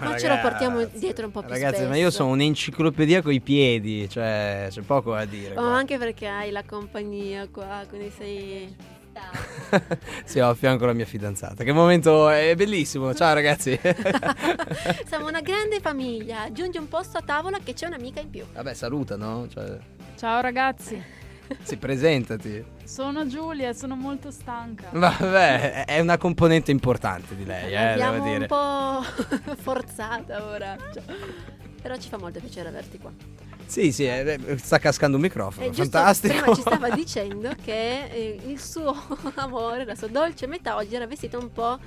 Ma 0.00 0.18
ce 0.18 0.28
lo 0.28 0.38
portiamo 0.40 0.84
dietro 0.92 1.26
un 1.26 1.32
po' 1.32 1.40
più 1.40 1.50
Ragazzi, 1.50 1.76
spesso. 1.76 1.88
ma 1.88 1.96
io 1.96 2.10
sono 2.10 2.30
un'enciclopedia 2.30 3.22
coi 3.22 3.40
piedi, 3.40 4.08
cioè 4.08 4.66
c'è 4.68 4.80
poco 4.82 5.12
da 5.14 5.24
dire. 5.24 5.54
Ma 5.54 5.62
qua. 5.62 5.74
anche 5.76 5.96
perché 5.96 6.26
hai 6.26 6.50
la 6.50 6.62
compagnia 6.64 7.46
qua, 7.50 7.82
quindi 7.88 8.10
sei... 8.16 8.74
Sì, 10.24 10.38
ho 10.40 10.50
a 10.50 10.54
fianco 10.54 10.86
la 10.86 10.92
mia 10.92 11.04
fidanzata. 11.04 11.64
Che 11.64 11.72
momento 11.72 12.28
è 12.28 12.54
bellissimo. 12.54 13.14
Ciao 13.14 13.34
ragazzi. 13.34 13.78
Siamo 15.06 15.28
una 15.28 15.40
grande 15.40 15.80
famiglia. 15.80 16.42
Aggiungi 16.42 16.78
un 16.78 16.88
posto 16.88 17.18
a 17.18 17.22
tavola 17.22 17.58
che 17.62 17.74
c'è 17.74 17.86
un'amica 17.86 18.20
in 18.20 18.30
più. 18.30 18.44
Vabbè, 18.52 18.74
saluta, 18.74 19.16
no? 19.16 19.46
Cioè, 19.48 19.78
Ciao 20.16 20.40
ragazzi, 20.40 21.02
sì, 21.62 21.76
presentati. 21.76 22.64
sono 22.84 23.26
Giulia 23.26 23.72
sono 23.72 23.94
molto 23.94 24.30
stanca. 24.30 24.88
Vabbè, 24.92 25.84
è 25.84 26.00
una 26.00 26.16
componente 26.16 26.70
importante 26.70 27.36
di 27.36 27.44
lei, 27.44 27.74
eh, 27.74 27.96
devo 27.96 28.24
dire. 28.24 28.38
un 28.38 28.46
po' 28.46 29.02
forzata 29.60 30.44
ora. 30.44 30.76
Cioè, 30.92 31.02
Però 31.82 31.96
ci 31.96 32.08
fa 32.08 32.18
molto 32.18 32.40
piacere 32.40 32.68
averti 32.68 32.98
qua. 32.98 33.12
Sì, 33.66 33.90
sì, 33.92 34.06
eh, 34.06 34.38
sta 34.56 34.78
cascando 34.78 35.16
un 35.16 35.22
microfono, 35.22 35.66
E 35.66 35.70
giusto 35.70 35.90
fantastico. 35.98 36.34
prima 36.34 36.54
ci 36.54 36.60
stava 36.60 36.90
dicendo 36.94 37.50
che 37.64 38.04
eh, 38.06 38.40
il 38.46 38.60
suo 38.60 38.94
amore, 39.36 39.84
la 39.84 39.94
sua 39.94 40.08
dolce 40.08 40.46
metà 40.46 40.76
oggi 40.76 40.94
era 40.94 41.06
vestito 41.06 41.38
un 41.38 41.50
po' 41.52 41.78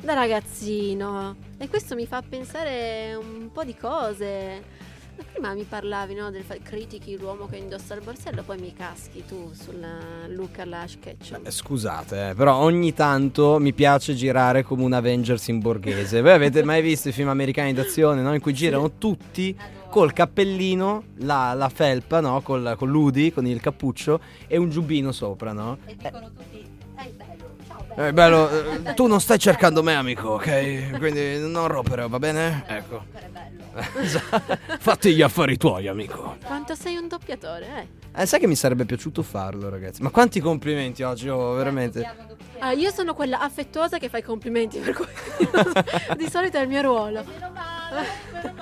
da 0.00 0.14
ragazzino. 0.14 1.36
E 1.58 1.68
questo 1.68 1.94
mi 1.94 2.06
fa 2.06 2.22
pensare 2.26 3.14
un 3.14 3.50
po' 3.52 3.64
di 3.64 3.74
cose. 3.76 4.86
Prima 5.32 5.52
mi 5.52 5.64
parlavi 5.64 6.14
no, 6.14 6.30
del 6.30 6.44
fa- 6.44 6.56
critichi 6.62 7.18
l'uomo 7.18 7.46
che 7.48 7.56
indossa 7.56 7.94
il 7.94 8.02
borsello, 8.02 8.44
poi 8.44 8.56
mi 8.58 8.72
caschi 8.72 9.24
tu 9.26 9.50
sulla 9.52 9.98
look 10.28 10.60
alla 10.60 10.84
Ketchum. 11.00 11.44
Eh, 11.44 11.50
Scusate, 11.50 12.30
eh, 12.30 12.34
però 12.34 12.54
ogni 12.58 12.94
tanto 12.94 13.58
mi 13.58 13.72
piace 13.72 14.14
girare 14.14 14.62
come 14.62 14.84
un 14.84 14.92
Avengers 14.92 15.48
in 15.48 15.58
borghese. 15.58 16.22
Voi 16.22 16.30
avete 16.32 16.62
mai 16.62 16.82
visto 16.82 17.08
i 17.08 17.12
film 17.12 17.28
americani 17.30 17.72
d'azione, 17.72 18.22
no? 18.22 18.32
In 18.32 18.40
cui 18.40 18.54
girano 18.54 18.92
tutti 18.96 19.56
col 19.90 20.12
cappellino, 20.12 21.04
la, 21.18 21.54
la 21.54 21.68
felpa, 21.68 22.20
no? 22.20 22.40
Col, 22.42 22.74
con 22.76 22.88
l'udi, 22.88 23.32
con 23.32 23.46
il 23.46 23.60
cappuccio 23.60 24.20
e 24.46 24.56
un 24.56 24.70
giubbino 24.70 25.12
sopra, 25.12 25.52
no? 25.52 25.78
E 25.86 25.96
dicono 25.96 26.30
tutti, 26.30 26.66
ehi 26.98 27.12
bello, 27.12 27.56
ciao 27.66 27.84
bello. 27.86 28.08
Eh, 28.08 28.12
bello, 28.12 28.50
eh, 28.50 28.94
tu 28.94 29.06
non 29.06 29.20
stai 29.20 29.38
cercando 29.38 29.82
me, 29.82 29.94
amico, 29.94 30.30
ok? 30.30 30.98
Quindi 30.98 31.38
non 31.48 31.68
rompere, 31.68 32.06
va 32.08 32.18
bene? 32.18 32.64
Ecco. 32.66 33.04
Bello. 33.12 33.48
Fatti 34.78 35.14
gli 35.14 35.22
affari 35.22 35.56
tuoi, 35.56 35.88
amico. 35.88 36.36
Quanto 36.44 36.74
sei 36.74 36.96
un 36.96 37.08
doppiatore, 37.08 37.66
eh? 37.66 38.22
Eh, 38.22 38.26
sai 38.26 38.40
che 38.40 38.46
mi 38.46 38.56
sarebbe 38.56 38.84
piaciuto 38.84 39.22
farlo, 39.22 39.68
ragazzi? 39.68 40.02
Ma 40.02 40.10
quanti 40.10 40.40
complimenti 40.40 41.02
oggi, 41.02 41.28
oh, 41.28 41.52
veramente. 41.52 42.36
Ah, 42.58 42.72
io 42.72 42.90
sono 42.90 43.14
quella 43.14 43.38
affettuosa 43.38 43.98
che 43.98 44.08
fa 44.08 44.18
i 44.18 44.22
complimenti, 44.22 44.78
per 44.80 44.94
cui 44.94 45.06
di 46.18 46.28
solito 46.28 46.58
è 46.58 46.62
il 46.62 46.68
mio 46.68 46.82
ruolo. 46.82 47.22
Meno 47.24 47.50
male, 47.52 48.06
meno 48.32 48.54
male. 48.56 48.57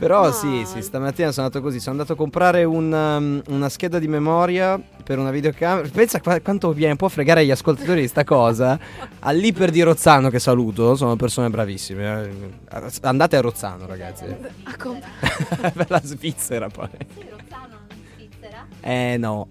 Però 0.00 0.24
No. 0.24 0.32
sì, 0.32 0.64
sì, 0.64 0.80
stamattina 0.80 1.30
sono 1.30 1.46
andato 1.46 1.62
così, 1.62 1.78
sono 1.78 1.92
andato 1.96 2.14
a 2.14 2.16
comprare 2.16 2.64
un, 2.64 2.90
um, 2.90 3.42
una 3.54 3.68
scheda 3.68 3.98
di 3.98 4.08
memoria 4.08 4.80
per 5.04 5.18
una 5.18 5.30
videocamera. 5.30 5.86
Pensa 5.92 6.20
qua- 6.22 6.40
quanto 6.40 6.72
viene, 6.72 6.96
può 6.96 7.08
fregare 7.08 7.40
agli 7.40 7.50
ascoltatori 7.50 8.00
di 8.00 8.08
sta 8.08 8.24
cosa. 8.24 8.78
All'Iper 9.18 9.70
di 9.70 9.82
Rozzano 9.82 10.30
che 10.30 10.38
saluto, 10.38 10.96
sono 10.96 11.16
persone 11.16 11.50
bravissime. 11.50 12.30
eh. 12.70 12.88
Andate 13.02 13.36
a 13.36 13.40
Rozzano, 13.42 13.84
ragazzi. 13.86 14.24
A 14.24 14.76
comp- 14.78 15.04
per 15.74 15.90
la 15.90 16.00
Svizzera 16.02 16.68
poi. 16.68 16.88
Sì, 17.14 17.26
Rozzano 17.28 17.78
in 17.90 18.02
Svizzera. 18.16 18.66
Eh 18.80 19.16
no. 19.18 19.48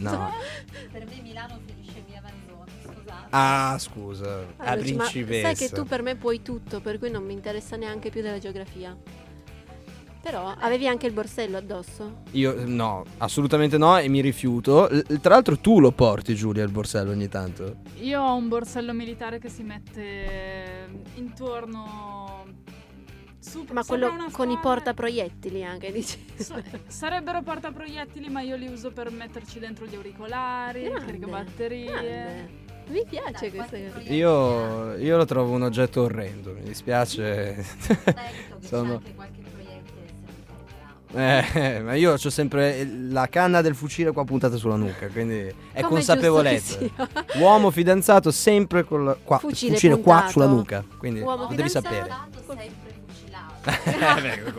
No. 0.00 0.30
Per 0.92 1.06
me 1.06 1.20
Milano 1.22 1.58
finisce 1.64 2.02
via 2.06 2.20
Manzoni, 2.22 2.70
scusate. 2.84 3.26
Ah, 3.30 3.76
scusa. 3.78 4.28
A 4.56 4.64
Allora, 4.64 4.76
dici, 4.82 4.94
ma 4.94 5.04
principessa. 5.04 5.54
sai 5.54 5.54
che 5.54 5.74
tu 5.74 5.84
per 5.86 6.02
me 6.02 6.16
puoi 6.16 6.42
tutto, 6.42 6.80
per 6.80 6.98
cui 6.98 7.10
non 7.10 7.24
mi 7.24 7.32
interessa 7.32 7.76
neanche 7.76 8.10
più 8.10 8.20
della 8.20 8.38
geografia. 8.38 8.94
Però 10.26 10.52
avevi 10.58 10.88
anche 10.88 11.06
il 11.06 11.12
borsello 11.12 11.56
addosso? 11.56 12.22
Io 12.32 12.66
no, 12.66 13.04
assolutamente 13.18 13.78
no 13.78 13.96
e 13.96 14.08
mi 14.08 14.20
rifiuto. 14.20 14.88
L- 14.90 15.20
tra 15.20 15.34
l'altro 15.34 15.56
tu 15.58 15.78
lo 15.78 15.92
porti 15.92 16.34
Giulia 16.34 16.64
il 16.64 16.70
borsello 16.72 17.12
ogni 17.12 17.28
tanto. 17.28 17.76
Io 18.00 18.20
ho 18.20 18.34
un 18.34 18.48
borsello 18.48 18.92
militare 18.92 19.38
che 19.38 19.48
si 19.48 19.62
mette 19.62 20.88
intorno... 21.14 22.44
Su, 23.38 23.64
Ma 23.70 23.84
quello 23.84 24.12
con 24.32 24.50
i 24.50 24.58
portaproiettili 24.58 25.62
anche, 25.62 25.92
dici? 25.94 26.18
Sa- 26.34 26.60
sarebbero 26.88 27.42
portaproiettili, 27.42 28.28
ma 28.28 28.40
io 28.40 28.56
li 28.56 28.66
uso 28.66 28.90
per 28.90 29.12
metterci 29.12 29.60
dentro 29.60 29.86
gli 29.86 29.94
auricolari, 29.94 30.80
il 30.80 30.88
Grande, 30.88 31.06
caricabatterie. 31.06 31.84
grande. 31.84 32.64
Mi 32.88 33.04
piace 33.08 33.50
Dai, 33.50 33.50
questa 33.50 33.76
cosa. 33.98 34.12
Io, 34.12 34.94
io 34.96 35.16
lo 35.16 35.24
trovo 35.24 35.52
un 35.54 35.62
oggetto 35.62 36.02
orrendo, 36.02 36.52
mi 36.52 36.62
dispiace. 36.62 37.54
Detto 37.86 38.02
che 38.60 38.66
Sono- 38.66 39.00
Eh, 41.16 41.80
ma 41.82 41.94
io 41.94 42.12
ho 42.12 42.30
sempre 42.30 42.86
la 43.08 43.26
canna 43.28 43.62
del 43.62 43.74
fucile 43.74 44.12
qua 44.12 44.24
puntata 44.24 44.56
sulla 44.56 44.76
nuca, 44.76 45.08
quindi 45.08 45.46
è 45.72 45.80
Come 45.80 45.94
consapevolezza. 45.94 46.78
Uomo 47.40 47.70
fidanzato 47.70 48.30
sempre 48.30 48.84
con 48.84 49.04
la, 49.06 49.16
qua, 49.22 49.38
Fucile 49.38 49.72
fucile, 49.72 49.98
qua 50.00 50.26
sulla 50.28 50.46
nuca, 50.46 50.84
quindi 50.98 51.20
Uomo 51.20 51.46
devi 51.54 51.68
sapere. 51.68 52.08
Sempre. 52.46 52.84
Eh, 53.66 54.52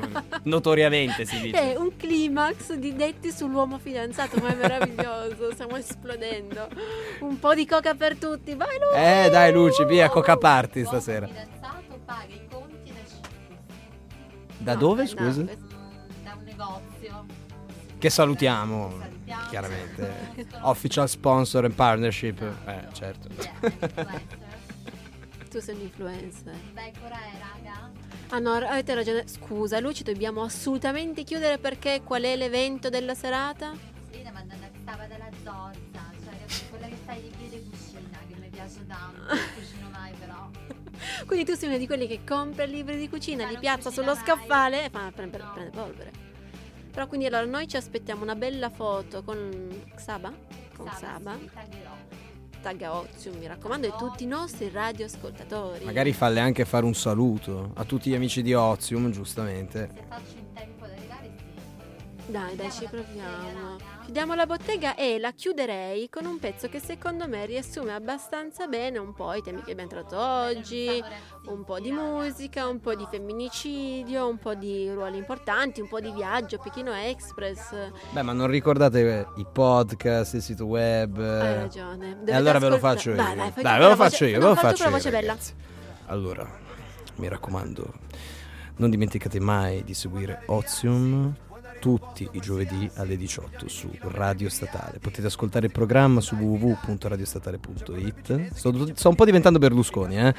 Notoriamente 0.43 1.24
si 1.24 1.39
dice. 1.39 1.72
È 1.72 1.78
un 1.78 1.95
climax 1.95 2.74
di 2.74 2.93
detti 2.93 3.32
sull'uomo 3.32 3.78
fidanzato, 3.78 4.38
ma 4.41 4.49
è 4.49 4.55
meraviglioso, 4.55 5.53
stiamo 5.53 5.78
esplodendo. 5.78 6.68
Un 7.22 7.39
po' 7.39 7.53
di 7.53 7.66
coca 7.66 7.93
per 7.95 8.18
tutti, 8.18 8.53
vai 8.55 8.78
Lu! 8.78 8.97
Eh, 8.97 9.30
dai 9.30 9.53
Luci, 9.53 9.86
via 9.86 10.10
coca 10.10 10.36
party 10.36 10.82
L'uomo 10.82 10.99
stasera. 10.99 11.26
fidanzato 11.28 11.99
paga 12.03 12.34
i 12.34 12.41
conti 12.51 12.91
da 12.91 12.99
Da 14.58 14.74
No, 14.74 14.80
dove, 14.80 15.08
scusa? 15.08 15.45
Negozio. 16.58 17.26
Che 17.99 18.10
salutiamo, 18.10 18.93
Salutiamo. 18.99 19.47
chiaramente. 19.49 20.47
Official 20.62 21.08
sponsor 21.10 21.66
and 21.66 21.74
partnership. 21.74 22.41
Eh, 22.66 22.88
certo. 22.93 23.28
Tu 25.49 25.62
sei 25.62 25.76
un 25.76 25.82
influencer. 25.82 26.53
Beh, 26.74 26.91
Corea, 26.99 27.18
raga. 27.39 27.89
Ah 28.30 28.39
no, 28.39 28.51
avete 28.53 28.93
ragione. 28.93 29.26
Scusa, 29.28 29.80
Luci, 29.80 30.03
dobbiamo 30.03 30.43
assolutamente 30.43 31.24
chiudere 31.24 31.58
perché 31.58 32.01
qual 32.03 32.24
è 32.24 32.36
l'evento 32.36 32.89
della 32.89 33.16
serata? 33.16 33.72
Sì, 34.12 34.22
ma 34.24 34.39
andata 34.39 34.68
che 34.70 34.78
stava 34.82 35.05
dalla 35.08 35.30
zozza, 35.43 36.12
cioè 36.24 36.70
quella 36.70 36.88
che 36.88 36.95
stai 37.01 37.22
di 37.22 37.32
piede 37.38 37.64
cucina, 37.64 38.18
che 38.28 38.36
mi 38.38 38.49
piace 38.49 38.86
tanto. 38.86 39.22
Non 39.34 39.39
cucino 39.55 39.89
mai 39.89 40.12
però. 40.20 40.49
Quindi 41.26 41.45
tu 41.45 41.55
sei 41.55 41.70
uno 41.70 41.78
di 41.78 41.88
quelli 41.88 42.08
che 42.08 42.20
compra 42.28 42.66
i 42.66 42.70
libri 42.70 42.97
di 42.97 43.08
cucina, 43.08 43.43
Ma 43.43 43.47
li 43.47 43.53
non 43.53 43.62
piazza 43.62 43.89
cucina 43.89 44.03
sullo 44.14 44.14
mai. 44.16 44.24
scaffale 44.26 44.86
e 44.86 44.89
fa 44.89 45.12
prende, 45.16 45.38
No. 45.38 45.51
prende 45.53 45.70
polvere. 45.72 46.12
Però 46.98 47.08
quindi 47.08 47.28
allora 47.28 47.45
noi 47.45 47.68
ci 47.68 47.78
aspettiamo 47.78 48.24
una 48.24 48.34
bella 48.34 48.72
foto 48.72 49.22
con 49.22 49.84
Xaba? 49.93 50.34
Con 50.76 50.89
Saba. 50.98 51.38
Sì, 51.38 51.48
taggerò. 51.54 51.91
Tagga 52.60 52.95
Ozium, 52.95 53.38
mi 53.38 53.45
raccomando, 53.45 53.86
e 53.86 53.93
tutti 53.95 54.24
i 54.24 54.26
nostri 54.26 54.68
radioascoltatori. 54.72 55.86
Magari 55.86 56.12
falle 56.12 56.39
anche 56.39 56.66
fare 56.66 56.86
un 56.86 56.95
saluto 56.95 57.70
a 57.76 57.84
tutti 57.84 58.10
gli 58.10 58.16
amici 58.16 58.41
di 58.41 58.56
Ozium, 58.56 59.12
giustamente. 59.12 59.91
Se 59.93 60.04
faccio 60.08 60.38
in 60.39 60.54
tempo 60.54 60.86
ad 60.86 60.89
arrivare, 60.89 61.34
sì. 62.26 62.32
Dai, 62.32 62.56
dai, 62.56 62.72
ci 62.72 62.88
proviamo. 62.89 63.97
Chiudiamo 64.08 64.36
la 64.36 64.45
bottega 64.45 64.95
e 64.95 65.20
la 65.20 65.34
chiuderei 65.34 66.10
con 66.10 66.24
un 66.24 66.39
pezzo 66.39 66.70
che 66.70 66.80
secondo 66.80 67.28
me 67.28 67.45
riassume 67.45 67.93
abbastanza 67.93 68.66
bene 68.66 68.99
un 68.99 69.14
po' 69.14 69.34
i 69.34 69.41
temi 69.41 69.62
che 69.62 69.72
abbiamo 69.72 69.89
trattato 69.89 70.18
oggi, 70.18 71.03
un 71.47 71.66
po' 71.66 71.78
di 71.82 71.91
musica, 71.91 72.70
un 72.70 72.80
po' 72.80 72.95
di 72.95 73.05
femminicidio, 73.12 74.26
un 74.26 74.38
po' 74.38 74.55
di 74.55 74.89
ruoli 74.89 75.18
importanti, 75.18 75.82
un 75.82 75.89
po' 75.89 75.99
di 75.99 76.14
viaggio, 76.14 76.58
Pechino 76.58 76.93
Express. 76.93 77.91
Beh, 78.12 78.22
ma 78.22 78.32
non 78.32 78.47
ricordate 78.47 79.20
eh, 79.20 79.28
i 79.41 79.45
podcast, 79.51 80.36
il 80.36 80.41
sito 80.41 80.68
web? 80.68 81.18
Hai 81.18 81.24
eh? 81.24 81.55
ragione. 81.55 82.12
E 82.12 82.14
Dovete 82.14 82.32
allora 82.32 82.60
ve 82.60 82.70
lo 82.70 82.78
faccio 82.78 83.10
io. 83.10 83.16
Dai, 83.18 83.36
dai, 83.36 83.51
tu 83.51 83.62
ve 83.62 83.78
lo 83.78 83.95
faccio 83.97 84.24
io, 84.24 84.39
ve 84.39 84.45
lo 84.45 84.55
faccio 84.55 84.84
io, 84.84 84.89
voce 84.89 85.10
bella. 85.10 85.38
Allora, 86.05 86.49
mi 87.16 87.28
raccomando, 87.28 87.93
non 88.78 88.89
dimenticate 88.89 89.38
mai 89.41 89.84
di 89.84 89.93
seguire 89.93 90.43
Ozium 90.45 91.45
tutti 91.80 92.28
i 92.32 92.40
giovedì 92.40 92.90
alle 92.96 93.16
18 93.18 93.68
su 93.68 93.90
Radio 94.02 94.50
Statale. 94.50 94.98
Potete 95.00 95.28
ascoltare 95.28 95.68
il 95.68 95.72
programma 95.72 96.20
su 96.22 96.34
www.radiostatale.it. 96.36 98.54
Sto, 98.54 98.96
sto 98.96 99.10
un 99.10 99.16
po' 99.16 99.26
diventando 99.26 99.60
Berlusconi, 99.60 100.20
eh. 100.20 100.34